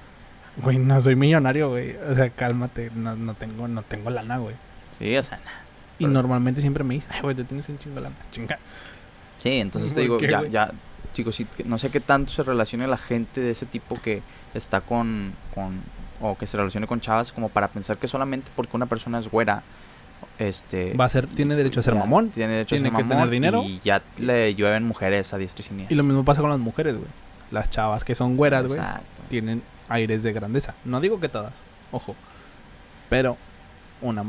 [0.59, 1.97] güey, no soy millonario, güey.
[1.97, 4.55] O sea, cálmate, no, no tengo, no tengo lana, güey.
[4.99, 5.41] Sí, o sea,
[5.99, 8.16] Y Pero- normalmente siempre me dicen, ay, güey, tú tienes un chingo de lana.
[8.31, 8.59] Chinga.
[9.43, 10.73] Sí, entonces te ¿Por digo, qué, ya, ya,
[11.14, 14.23] chicos, que no sé qué tanto se relacione la gente de ese tipo que
[14.55, 15.81] está con, con,
[16.20, 19.29] o que se relacione con chavas como para pensar que solamente porque una persona es
[19.29, 19.62] güera,
[20.39, 20.95] este...
[20.95, 22.31] Va a ser, tiene derecho a ser ya mamón.
[22.31, 23.62] Tiene derecho tiene a ser que tener mamón dinero.
[23.64, 25.95] Y ya le llueven mujeres a diestra y siniestra.
[25.95, 27.09] Y lo mismo pasa con las mujeres, güey.
[27.51, 28.81] Las chavas que son güeras, güey,
[29.29, 30.75] tienen aires de grandeza.
[30.85, 31.53] No digo que todas,
[31.91, 32.16] ojo.
[33.11, 33.37] Pero
[34.01, 34.25] una,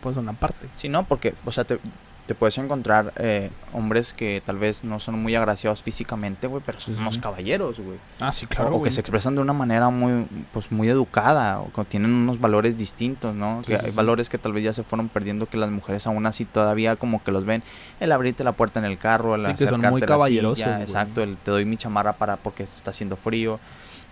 [0.00, 0.68] pues una parte.
[0.74, 1.78] Sí, no, porque, o sea, te-
[2.26, 6.80] te puedes encontrar eh, hombres que tal vez no son muy agraciados físicamente, güey, pero
[6.80, 7.22] son unos Ujú.
[7.22, 7.98] caballeros, güey.
[8.18, 11.70] Ah, sí, claro, o, que se expresan de una manera muy, pues, muy educada, o
[11.70, 13.62] que tienen unos valores distintos, ¿no?
[13.64, 13.96] Sí, que sí, hay sí.
[13.96, 17.22] valores que tal vez ya se fueron perdiendo, que las mujeres aún así todavía como
[17.22, 17.62] que los ven,
[18.00, 21.22] el abrirte la puerta en el carro, el Sí, que son muy caballerosos, silla, exacto,
[21.22, 23.60] el te doy mi chamarra para porque está haciendo frío.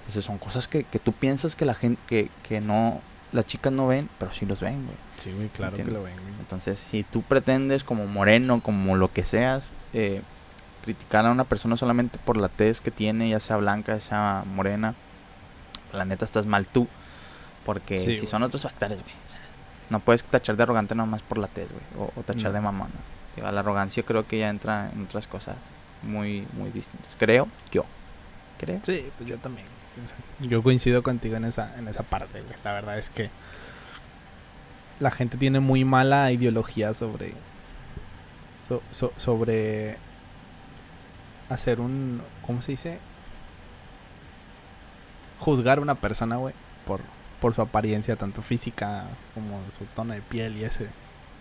[0.01, 3.01] Entonces son cosas que, que tú piensas que la gente, que, que no,
[3.33, 4.97] las chicas no ven, pero sí los ven, güey.
[5.17, 6.35] Sí, güey, claro que lo ven, güey.
[6.41, 10.23] Entonces, si tú pretendes como moreno, como lo que seas, eh,
[10.85, 14.45] criticar a una persona solamente por la tez que tiene, ya sea blanca, ya sea
[14.47, 14.95] morena,
[15.93, 16.89] la neta estás mal tú.
[17.65, 18.27] Porque Sí, si güey.
[18.27, 19.15] son otros factores, güey.
[19.29, 19.41] o sea,
[19.91, 22.07] no puedes tachar de arrogante nomás por la tez, güey.
[22.09, 22.53] O, o tachar No.
[22.53, 22.91] de mamona.
[23.37, 25.57] Digo, la arrogancia creo que ya entra en otras cosas
[26.03, 27.13] muy, muy distintas.
[27.19, 27.85] Creo yo.
[28.59, 28.81] Creo.
[28.83, 29.67] Sí, pues yo también.
[30.41, 32.55] Yo coincido contigo en esa, en esa parte, güey.
[32.65, 33.31] La verdad es que
[35.01, 37.33] la gente tiene muy mala ideología sobre
[38.69, 39.97] so- so- sobre
[41.49, 42.99] hacer un ¿cómo se dice?
[45.41, 46.55] juzgar a una persona, güey,
[46.87, 47.01] por
[47.41, 50.87] por su apariencia tanto física como su tono de piel y ese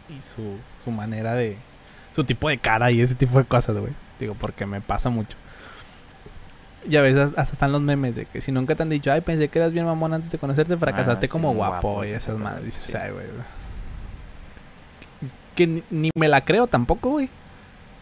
[0.10, 1.58] y su su manera de
[2.12, 3.94] su tipo de cara y ese tipo de cosas, güey.
[4.20, 5.38] Digo, porque me pasa mucho.
[6.90, 9.22] Y a veces hasta están los memes de que si nunca te han dicho, ay,
[9.22, 12.10] pensé que eras bien mamón antes de conocerte, fracasaste Ah, sí, como guapo, guapo, y
[12.10, 12.66] esas madres.
[12.66, 12.94] Dices, sí.
[13.00, 13.26] ay, güey.
[15.56, 17.30] Que ni, ni me la creo tampoco, güey.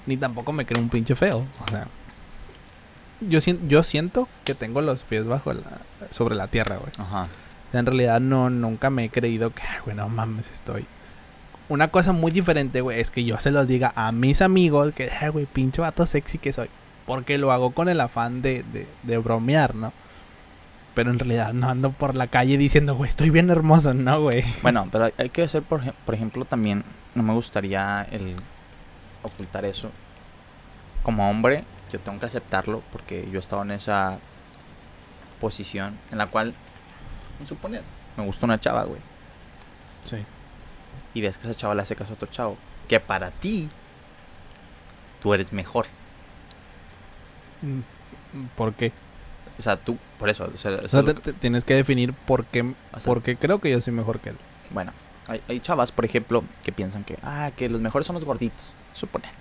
[0.06, 1.46] Ni tampoco me creo un pinche feo.
[1.66, 1.88] O sea,
[3.22, 5.62] yo, sien- yo siento que tengo los pies bajo la,
[6.10, 6.92] sobre la tierra, güey.
[6.98, 7.28] Ajá.
[7.74, 10.86] En realidad no, nunca me he creído que, ay, güey, no mames, estoy.
[11.68, 15.12] Una cosa muy diferente, güey, es que yo se los diga a mis amigos que,
[15.12, 16.70] ay, güey, pinche vato sexy que soy.
[17.10, 19.94] Porque lo hago con el afán de, de, de bromear, ¿no?
[20.94, 24.44] Pero en realidad no ando por la calle diciendo, güey, estoy bien hermoso, no, güey.
[24.62, 25.82] Bueno, pero hay, que hacer, por
[26.14, 26.84] ejemplo, también,
[27.16, 28.36] no me gustaría el
[29.24, 29.90] ocultar eso.
[31.02, 34.20] Como hombre, yo tengo que aceptarlo porque yo he estado en esa
[35.42, 36.54] posición en la cual,
[37.40, 37.82] en suponer,
[38.18, 39.02] me gusta una chava, güey,
[40.04, 40.24] Sí.
[41.16, 42.56] y ves que esa chava le hace caso a otro chavo,
[42.88, 43.68] que para ti,
[45.24, 45.88] tú eres mejor.
[48.56, 48.92] ¿Por qué?
[49.58, 53.00] O sea, tú, por eso, o sea, O te- tienes que definir por qué, o
[53.00, 54.38] sea, por qué creo que yo soy mejor que él.
[54.72, 54.94] Bueno,
[55.28, 58.64] hay, hay chavas, por ejemplo, que piensan que, ah, que los mejores son los gorditos,
[58.94, 59.32] suponer.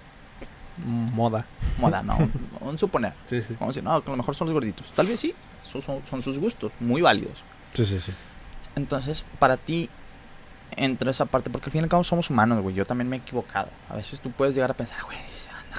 [0.85, 1.45] Moda.
[1.79, 2.33] Moda, no, un,
[2.69, 3.13] un suponer.
[3.25, 3.49] Sí, sí.
[3.61, 4.87] Vamos a decir, no, que lo mejor son los gorditos.
[4.95, 7.43] Tal vez sí, son, son- son sus gustos, muy válidos.
[7.75, 8.13] Sí, sí, sí.
[8.77, 9.89] Entonces, para ti,
[10.77, 12.75] entra esa parte, porque al fin y al cabo somos humanos, güey.
[12.75, 13.69] Yo también me he equivocado.
[13.89, 15.19] A veces tú puedes llegar a pensar, güey,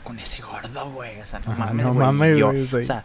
[0.03, 1.19] con ese gordo, güey.
[1.21, 2.05] O sea, no Ajá, mames, no güey.
[2.05, 3.03] mames, yo, güey, soy o sea,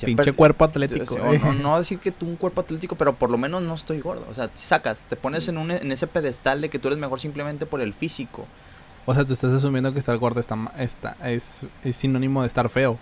[0.00, 1.38] yo Pinche cuerpo atlético, o güey.
[1.38, 4.26] no, no decir que tú un cuerpo atlético, pero por lo menos no estoy gordo.
[4.30, 7.20] O sea, sacas, te pones en, un, en ese pedestal de que tú eres mejor
[7.20, 8.46] simplemente por el físico.
[9.06, 12.48] O sea, tú estás asumiendo que estar gordo está, ma- está, es, es sinónimo de
[12.48, 12.98] estar feo.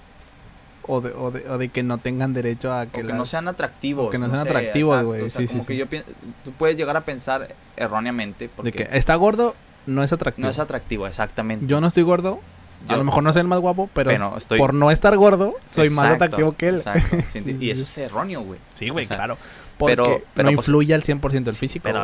[0.88, 3.24] O de, o, de, o de que no tengan derecho a Que, que, que no
[3.24, 4.08] sean atractivos.
[4.08, 5.78] o que no sean atractivos, güey, o sea, sí, como sí, que sí.
[5.78, 6.04] yo pien-
[6.44, 8.50] tú puedes llegar a pensar erróneamente.
[8.54, 9.54] Porque De que está gordo,
[9.86, 10.44] no es atractivo.
[10.44, 11.66] no es atractivo, exactamente.
[11.66, 12.40] Yo no estoy gordo.
[12.88, 15.16] A Yo- lo mejor no soy el más guapo, pero, pero estoy por no estar
[15.16, 16.82] gordo, soy más atractivo que él.
[17.60, 18.58] y eso es erróneo, güey.
[18.74, 19.38] Sí, güey, O sea, claro.
[19.78, 21.82] Porque pero- pero, no pues, influye al 100% el físico.
[21.84, 22.00] Pero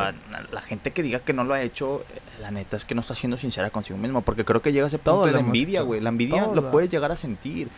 [0.51, 3.01] la, gente que diga que no lo ha hecho, eh, la neta es que no
[3.01, 4.21] está siendo sincera consigo mismo.
[4.21, 6.01] Porque creo que llega a ese punto de lo la envidia, güey.
[6.01, 7.69] La envidia lo puedes llegar a sentir.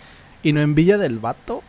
[0.42, 1.62] Y no envidia del vato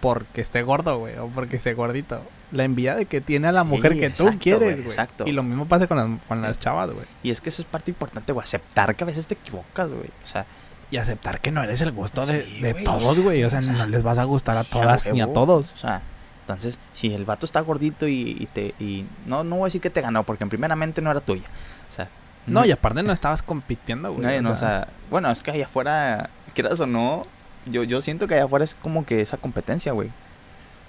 [0.00, 2.22] porque esté gordo, güey, o porque esté gordito.
[2.52, 4.86] La envidia de que tiene a la Sí, mujer que tú exacto, quieres, güey, güey.
[4.88, 5.24] exacto.
[5.26, 7.06] Y lo mismo pasa con las, con las chavas, güey.
[7.22, 8.42] Y es que eso es parte importante, güey.
[8.42, 10.08] Aceptar que a veces te equivocas, güey.
[10.22, 10.44] O sea,
[10.90, 12.84] Y aceptar que no eres el gusto de, Sí, de güey.
[12.84, 13.44] todos, güey.
[13.44, 15.74] O sea, O sea, no les vas a gustar a todas ni a todos.
[15.74, 16.02] O sea,
[16.42, 18.74] entonces, si el vato está gordito y, y te.
[18.80, 21.44] Y no, no voy a decir que te ganó, porque primeramente no era tuya.
[21.88, 22.08] O sea.
[22.46, 24.40] No, y aparte no estabas compitiendo, güey.
[24.42, 27.24] No, o sea, bueno, es que allá afuera, quieras o no,
[27.66, 30.10] yo, yo siento que allá afuera es como que esa competencia, güey.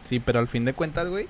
[0.03, 1.27] Sí, pero al fin de cuentas, güey.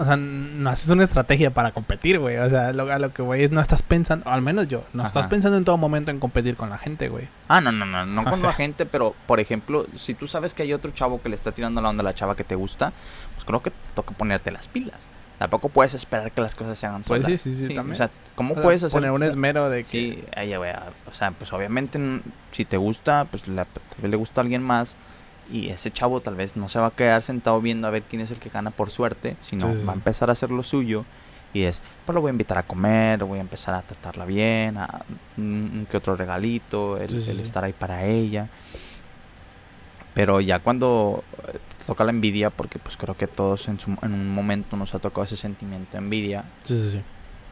[0.00, 2.38] O sea, no haces una estrategia para competir, güey.
[2.38, 4.82] O sea, lo, a lo que voy es no estás pensando, o al menos yo,
[4.94, 7.28] no estás pensando en todo momento en competir con la gente, güey.
[7.48, 8.48] Ah, no, no, no, no O con sea.
[8.48, 11.52] la gente, pero por ejemplo, si tú sabes que hay otro chavo que le está
[11.52, 12.92] tirando la onda a la chava que te gusta,
[13.34, 14.96] pues creo que te toca ponerte las pilas.
[15.38, 17.40] Tampoco puedes esperar que las cosas se hagan Pues solas.
[17.40, 17.92] sí, sí, sí, también.
[17.92, 19.90] O sea, ¿cómo O sea, puedes hacer poner un esmero de que.
[19.90, 20.72] Sí, ay, güey,
[21.10, 21.98] o sea, pues obviamente
[22.52, 23.66] si te gusta, pues vez
[24.10, 24.96] le gusta a alguien más
[25.50, 28.22] y ese chavo tal vez no se va a quedar sentado viendo a ver quién
[28.22, 31.04] es el que gana por suerte, sino Sí, va a empezar a hacer lo suyo
[31.52, 34.78] y es, pues lo voy a invitar a comer, voy a empezar a tratarla bien,
[34.78, 35.02] a
[35.90, 37.42] que otro regalito, el, Sí, sí, el sí.
[37.42, 38.48] estar ahí para ella.
[40.14, 43.96] Pero ya cuando eh, te toca la envidia, porque pues creo que todos en, su-
[44.02, 47.00] en un momento nos ha tocado ese sentimiento de envidia, Sí, sí, sí.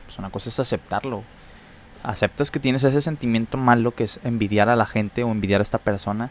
[0.07, 1.23] pues una cosa es aceptarlo.
[2.03, 5.63] Aceptas que tienes ese sentimiento malo que es envidiar a la gente o envidiar a
[5.63, 6.31] esta persona.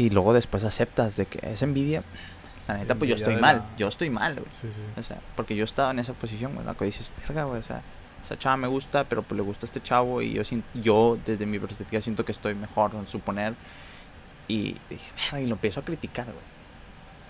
[0.00, 2.02] Y luego después aceptas de que es envidia.
[2.66, 3.56] La neta, pues yo estoy mal.
[3.58, 4.46] la- Yo estoy mal, güey.
[4.50, 4.80] Sí, sí.
[4.98, 6.64] O sea, porque yo estaba en esa posición, güey.
[6.64, 7.60] La que dices, verga, güey.
[7.60, 7.82] O sea,
[8.24, 10.22] esa chava me gusta, pero pues le gusta este chavo.
[10.22, 10.42] Y yo,
[10.74, 13.54] yo desde mi perspectiva, siento que estoy mejor, en suponer.
[14.48, 16.38] Y dije, verga, y lo empiezo a criticar, güey.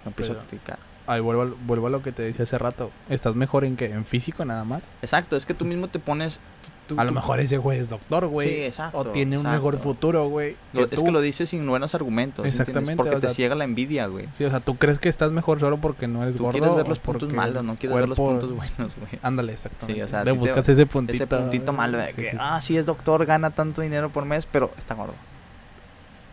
[0.04, 0.78] Lo empiezo Pero- a criticar.
[1.06, 2.92] Ahí vuelvo, vuelvo a lo que te decía hace rato.
[3.08, 3.86] ¿Estás mejor en qué?
[3.86, 4.82] ¿En físico nada más?
[5.02, 6.38] Exacto, es que tú mismo te pones.
[6.94, 8.48] Tú- A lo mejor ese güey es doctor, güey.
[8.48, 8.98] Sí, exacto.
[8.98, 9.92] O tiene un mejor exacto.
[9.94, 10.56] futuro, güey.
[10.72, 11.04] Que es tú.
[11.04, 12.44] que lo dices sin buenos argumentos.
[12.44, 14.28] Exactamente, Porque o te sea, ciega la envidia, güey.
[14.32, 16.58] Sí, o sea, tú crees que estás mejor solo porque no eres Tú gordo.
[16.58, 19.18] quieres ver los puntos malos, no quieres ver los cuerpo- puntos buenos, güey.
[19.22, 19.94] Ándale, exactamente.
[20.00, 21.16] Sí, o sea, Le ti te- buscas ese puntito.
[21.24, 22.36] Ese puntito malo de Sí, que, sí, sí.
[22.38, 25.14] ah, sí es doctor, gana tanto dinero por mes, pero está gordo.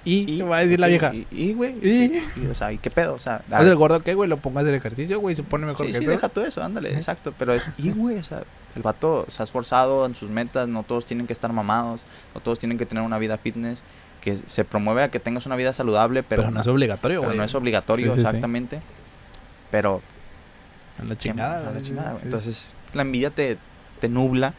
[0.06, 1.12] Y, ¿qué va a decir la vieja?
[1.32, 1.74] Y, güey.
[1.86, 3.14] Y- o sea, ¿y qué pedo?
[3.16, 4.30] O sea, a ¿Es ver, el gordo qué, güey?
[4.30, 5.36] Lo pongas del ejercicio, güey.
[5.36, 7.34] Se pone mejor sí, que sí, deja todo eso, ándale, exacto.
[7.38, 8.44] Pero es, y, güey, o sea,
[8.76, 12.40] el vato se ha esforzado en sus metas, no todos tienen que estar mamados, no
[12.42, 13.84] todos tienen que tener una vida fitness,
[14.22, 17.38] que se promueve a que tengas una vida saludable, pero, Pero, no es obligatorio, güey.
[17.38, 18.82] no es obligatorio, Sí, exactamente.
[19.72, 20.02] Pero
[21.00, 21.70] A la ¿qué chingada?
[21.70, 22.24] A la chingada, güey.
[22.24, 23.58] Entonces, la envidia te,
[24.00, 24.54] te nubla.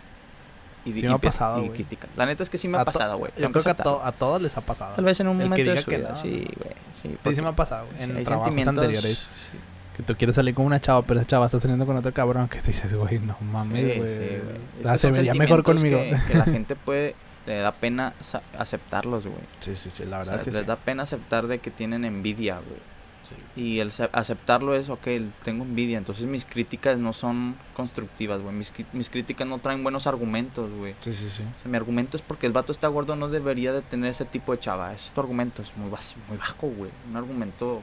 [0.88, 1.72] Y, Sí y me ha pasado, y güey.
[1.72, 2.10] criticas.
[2.16, 3.32] La neta es que sí me ha pasado, güey.
[3.38, 4.94] Yo creo que a, to- a todos les ha pasado.
[4.94, 6.08] Tal vez en un El que momento de diga su que vida.
[6.10, 6.74] no, Sí, güey.
[6.92, 8.02] Sí, Sí, me ha pasado, güey.
[8.02, 9.18] En trabajos sentimientos- anteriores.
[9.18, 9.58] sí.
[9.96, 12.46] Que tú quieres salir con una chava, pero esa chava está saliendo con otro cabrón.
[12.48, 14.00] Que te dices, güey, no mames, güey.
[14.00, 15.98] o sea, que se son vería mejor conmigo.
[15.98, 17.16] Que, que la gente puede,
[17.46, 18.14] le da pena
[18.56, 19.34] aceptarlos, güey.
[19.60, 20.66] Sí, sí, sí, la O verdad sea, es que les sí.
[20.66, 22.80] da pena aceptar de que tienen envidia, güey.
[23.28, 23.60] Sí.
[23.60, 25.06] Y el aceptarlo es, ok,
[25.42, 28.54] tengo envidia, entonces mis críticas no son constructivas, güey.
[28.54, 30.94] Mis, mis críticas no traen buenos argumentos, güey.
[31.00, 31.42] Sí, sí, sí.
[31.42, 34.24] O sea, mi argumento es porque el vato está gordo, no debería de tener ese
[34.24, 34.94] tipo de chava.
[34.94, 36.90] Ese es tu argumento, es muy, muy bajo, güey.
[37.10, 37.82] Un argumento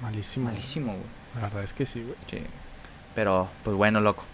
[0.00, 0.48] Malísimo.
[0.50, 1.04] malísimo, güey.
[1.34, 2.16] La verdad es que sí, güey.
[2.30, 2.38] Sí.
[3.14, 4.24] Pero, pues bueno, loco.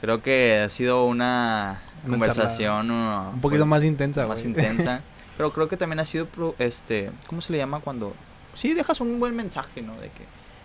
[0.00, 4.48] Creo que ha sido una, Una conversación uh, Un poquito pues, más intensa, más güey.
[4.48, 5.02] intensa.
[5.36, 6.28] Pero creo que también ha sido,
[6.58, 8.14] este, ¿cómo se le llama cuando?
[8.54, 9.94] Sí, dejas un buen mensaje, ¿no?
[9.96, 10.24] De que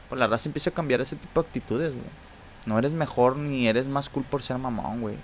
[0.10, 2.06] pues, la raza empieza a cambiar ese tipo de actitudes, güey.
[2.66, 5.16] No eres mejor ni eres más cool por ser mamón, güey.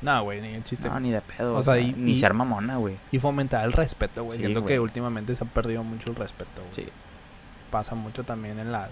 [0.00, 0.88] No, güey, ni el chiste.
[0.88, 1.54] No, ni de pedo.
[1.54, 2.96] O sea, y- ni y- ser mamona, güey.
[3.12, 4.38] Y fomentar el respeto, güey.
[4.38, 4.74] Sí, Siento güey.
[4.74, 6.72] que últimamente se ha perdido mucho el respeto, güey.
[6.74, 6.88] Sí.
[7.70, 8.90] Pasa mucho también en las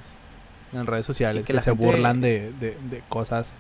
[0.73, 3.57] en redes sociales que se gente- burlan de, de, de cosas.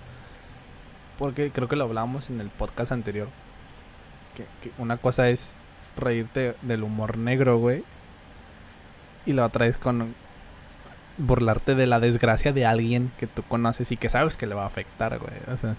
[1.18, 3.28] Porque creo que lo hablamos en el podcast anterior.
[4.36, 5.54] Que, que una cosa es
[5.96, 7.82] reírte del humor negro, güey.
[9.26, 10.14] Y la otra es con
[11.18, 14.64] burlarte de la desgracia de alguien que tú conoces y que sabes que le va
[14.64, 15.32] a afectar, güey.
[15.52, 15.76] O sea,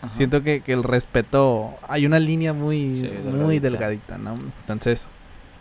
[0.00, 0.14] Ajá.
[0.14, 1.74] Siento que, que el respeto.
[1.88, 4.16] Hay una línea muy, Sí, muy delgadita.
[4.16, 4.34] delgadita, ¿no?
[4.62, 5.06] Entonces,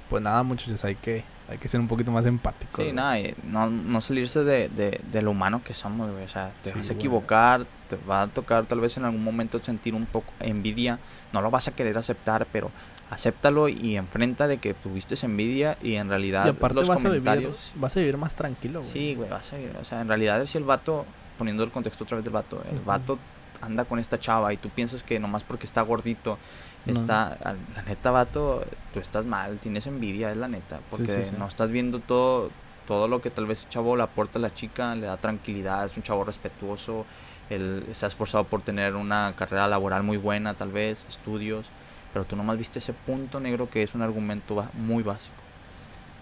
[0.10, 2.84] pues nada, muchachos, hay que, hay que ser un poquito más empáticos.
[2.84, 6.24] Sí, nada, no, no salirse de, de, de lo humano que somos, güey.
[6.24, 9.24] O sea, te Sí, vas a equivocar, te va a tocar tal vez en algún
[9.24, 10.98] momento sentir un poco envidia.
[11.34, 12.72] No lo vas a querer aceptar, pero
[13.12, 17.10] acéptalo y enfrenta de que tuviste envidia y en realidad Y aparte los vas a,
[17.10, 17.74] vivir, comentarios...
[17.76, 18.92] vas a vivir más tranquilo, güey.
[18.92, 19.76] Sí, güey, vas a vivir.
[19.80, 21.06] O sea, en realidad si el vato,
[21.38, 22.86] poniendo el contexto otra vez del vato, el Ujú.
[22.86, 23.20] vato
[23.60, 26.40] anda con esta chava y tú piensas que nomás porque está gordito,
[26.86, 26.94] No.
[26.94, 27.38] está,
[27.76, 31.36] la neta, vato, tú estás mal, tienes envidia, es la neta, porque sí, sí.
[31.38, 32.50] no estás viendo todo,
[32.88, 35.86] todo lo que tal vez el chavo le aporta a la chica, le da tranquilidad,
[35.86, 37.06] es un chavo respetuoso,
[37.50, 41.68] él se ha esforzado por tener una carrera laboral muy buena, tal vez, estudios,
[42.14, 45.36] pero tú nomás viste ese punto negro que es un argumento muy básico.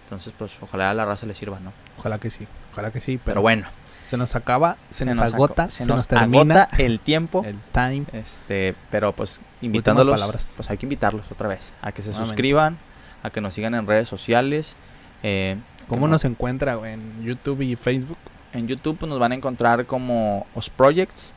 [0.04, 1.72] Entonces, pues, ojalá a la raza le sirva, ¿no?
[1.98, 3.12] Ojalá que sí, ojalá que sí.
[3.18, 3.66] Pero, Pero bueno,
[4.08, 7.44] se nos acaba, se, nos, aco- agota, se, se, nos, nos, termina agota el tiempo.
[7.46, 8.06] el time.
[8.12, 10.52] Este, pero pues invitándolos, palabras.
[10.56, 12.34] pues hay que invitarlos otra vez a que se Nuevamente.
[12.34, 12.78] suscriban,
[13.22, 14.74] a que nos sigan en redes sociales.
[15.22, 18.18] eh, ¿Cómo nos encuentra güey, en YouTube y Facebook?
[18.52, 21.34] en YouTube pues, nos van a encontrar como Os Projects.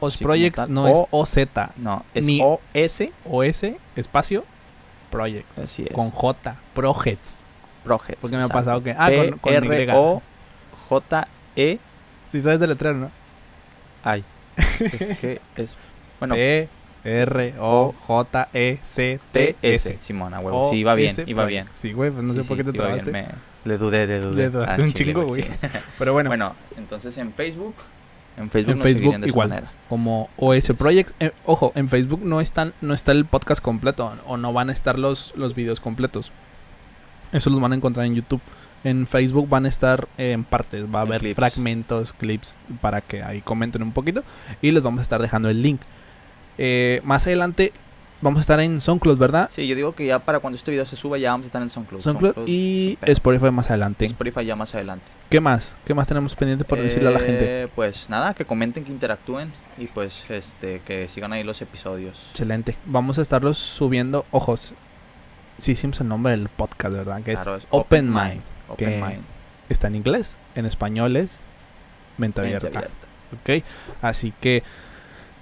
[0.00, 4.44] Os Projects no O- es OZ, No, es Ni- O S, OS, espacio,
[5.10, 5.58] Projects.
[5.58, 5.92] así es.
[5.92, 7.38] Con J, Projects.
[7.84, 8.18] Projects.
[8.20, 8.92] Porque me ha pasado que.
[8.98, 9.88] Ah, con, con R.
[9.94, 10.22] O
[10.88, 11.78] J E
[12.32, 13.10] Si sabes de letrero, ¿no?
[14.16, 14.24] I.
[14.80, 15.76] es que es
[16.18, 16.68] bueno, P,
[17.04, 19.98] R, O, J, E, C, T S.
[20.00, 20.70] Simona, huevo.
[20.70, 21.66] Sí, iba bien, OS iba bien.
[21.80, 23.10] Sí, güey, pues no sé por qué te trabaste.
[23.12, 23.28] me-
[23.64, 24.36] Le dudé, le dudé.
[24.42, 25.44] Le dudaste al un chingo, güey.
[25.98, 27.74] Pero bueno, Bueno, entonces en Facebook,
[28.36, 29.48] en Facebook, En nos Facebook seguirían de esa igual.
[29.48, 29.72] manera.
[29.88, 31.14] como OS Projects.
[31.20, 34.72] eh, ojo, en Facebook no están, no está el podcast completo o no van a
[34.72, 36.32] estar los, los videos completos.
[37.32, 38.40] Eso los van a encontrar en YouTube.
[38.84, 41.36] En Facebook van a estar eh, en partes, va a En haber clips.
[41.36, 44.22] fragmentos, clips para que ahí comenten un poquito
[44.60, 45.80] y les vamos a estar dejando el link.
[46.58, 47.72] Eh, más adelante
[48.24, 49.48] vamos a estar en SoundCloud, ¿verdad?
[49.52, 51.62] Sí, yo digo que ya para cuando este video se suba ya vamos a estar
[51.62, 52.00] en SoundCloud.
[52.00, 53.10] SoundCloud y super.
[53.10, 54.06] Spotify más adelante.
[54.06, 55.04] Spotify ya más adelante.
[55.30, 55.76] ¿Qué más?
[55.84, 57.62] ¿Qué más tenemos pendiente por decirle a la gente?
[57.64, 62.20] Eh, Pues nada, que comenten, que interactúen y pues este que sigan ahí los episodios.
[62.30, 62.76] Excelente.
[62.86, 64.24] Vamos a estarlos subiendo.
[64.30, 64.74] Ojos.
[65.58, 67.22] Sí hicimos el nombre del podcast, ¿verdad?
[67.22, 68.42] Que Claro, es Open Mind.
[68.68, 69.22] Open que Mind.
[69.68, 70.36] Está en inglés.
[70.54, 71.42] En español es
[72.16, 72.78] Mente mente Abierta.
[72.78, 73.06] abierta.
[73.60, 73.64] ¿Ok?
[74.02, 74.62] Así que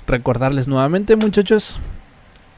[0.07, 1.79] recordarles nuevamente, muchachos.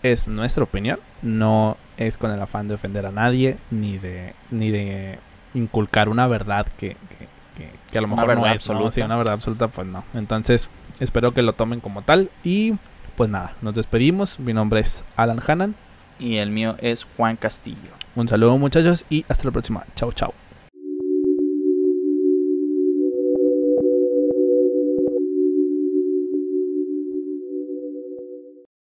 [0.04, 1.00] Es nuestra opinión.
[1.22, 3.56] No es con el afán de ofender a nadie.
[3.70, 4.34] Ni de.
[4.50, 5.18] Ni de
[5.54, 8.38] inculcar una verdad que, que, que- que a lo mejor no es.
[8.46, 8.50] ¿no?
[8.52, 8.90] absoluta.
[8.90, 10.04] Sí, una verdad absoluta, pues no.
[10.14, 10.68] Entonces,
[11.00, 12.30] espero que lo tomen como tal.
[12.42, 12.74] Y
[13.16, 14.38] pues nada, nos despedimos.
[14.38, 15.74] Mi nombre es Alan Hannan.
[16.18, 17.90] Y el mío es Juan Castillo.
[18.14, 19.84] Un saludo muchachos y hasta la próxima.
[19.96, 20.34] Chao, chao.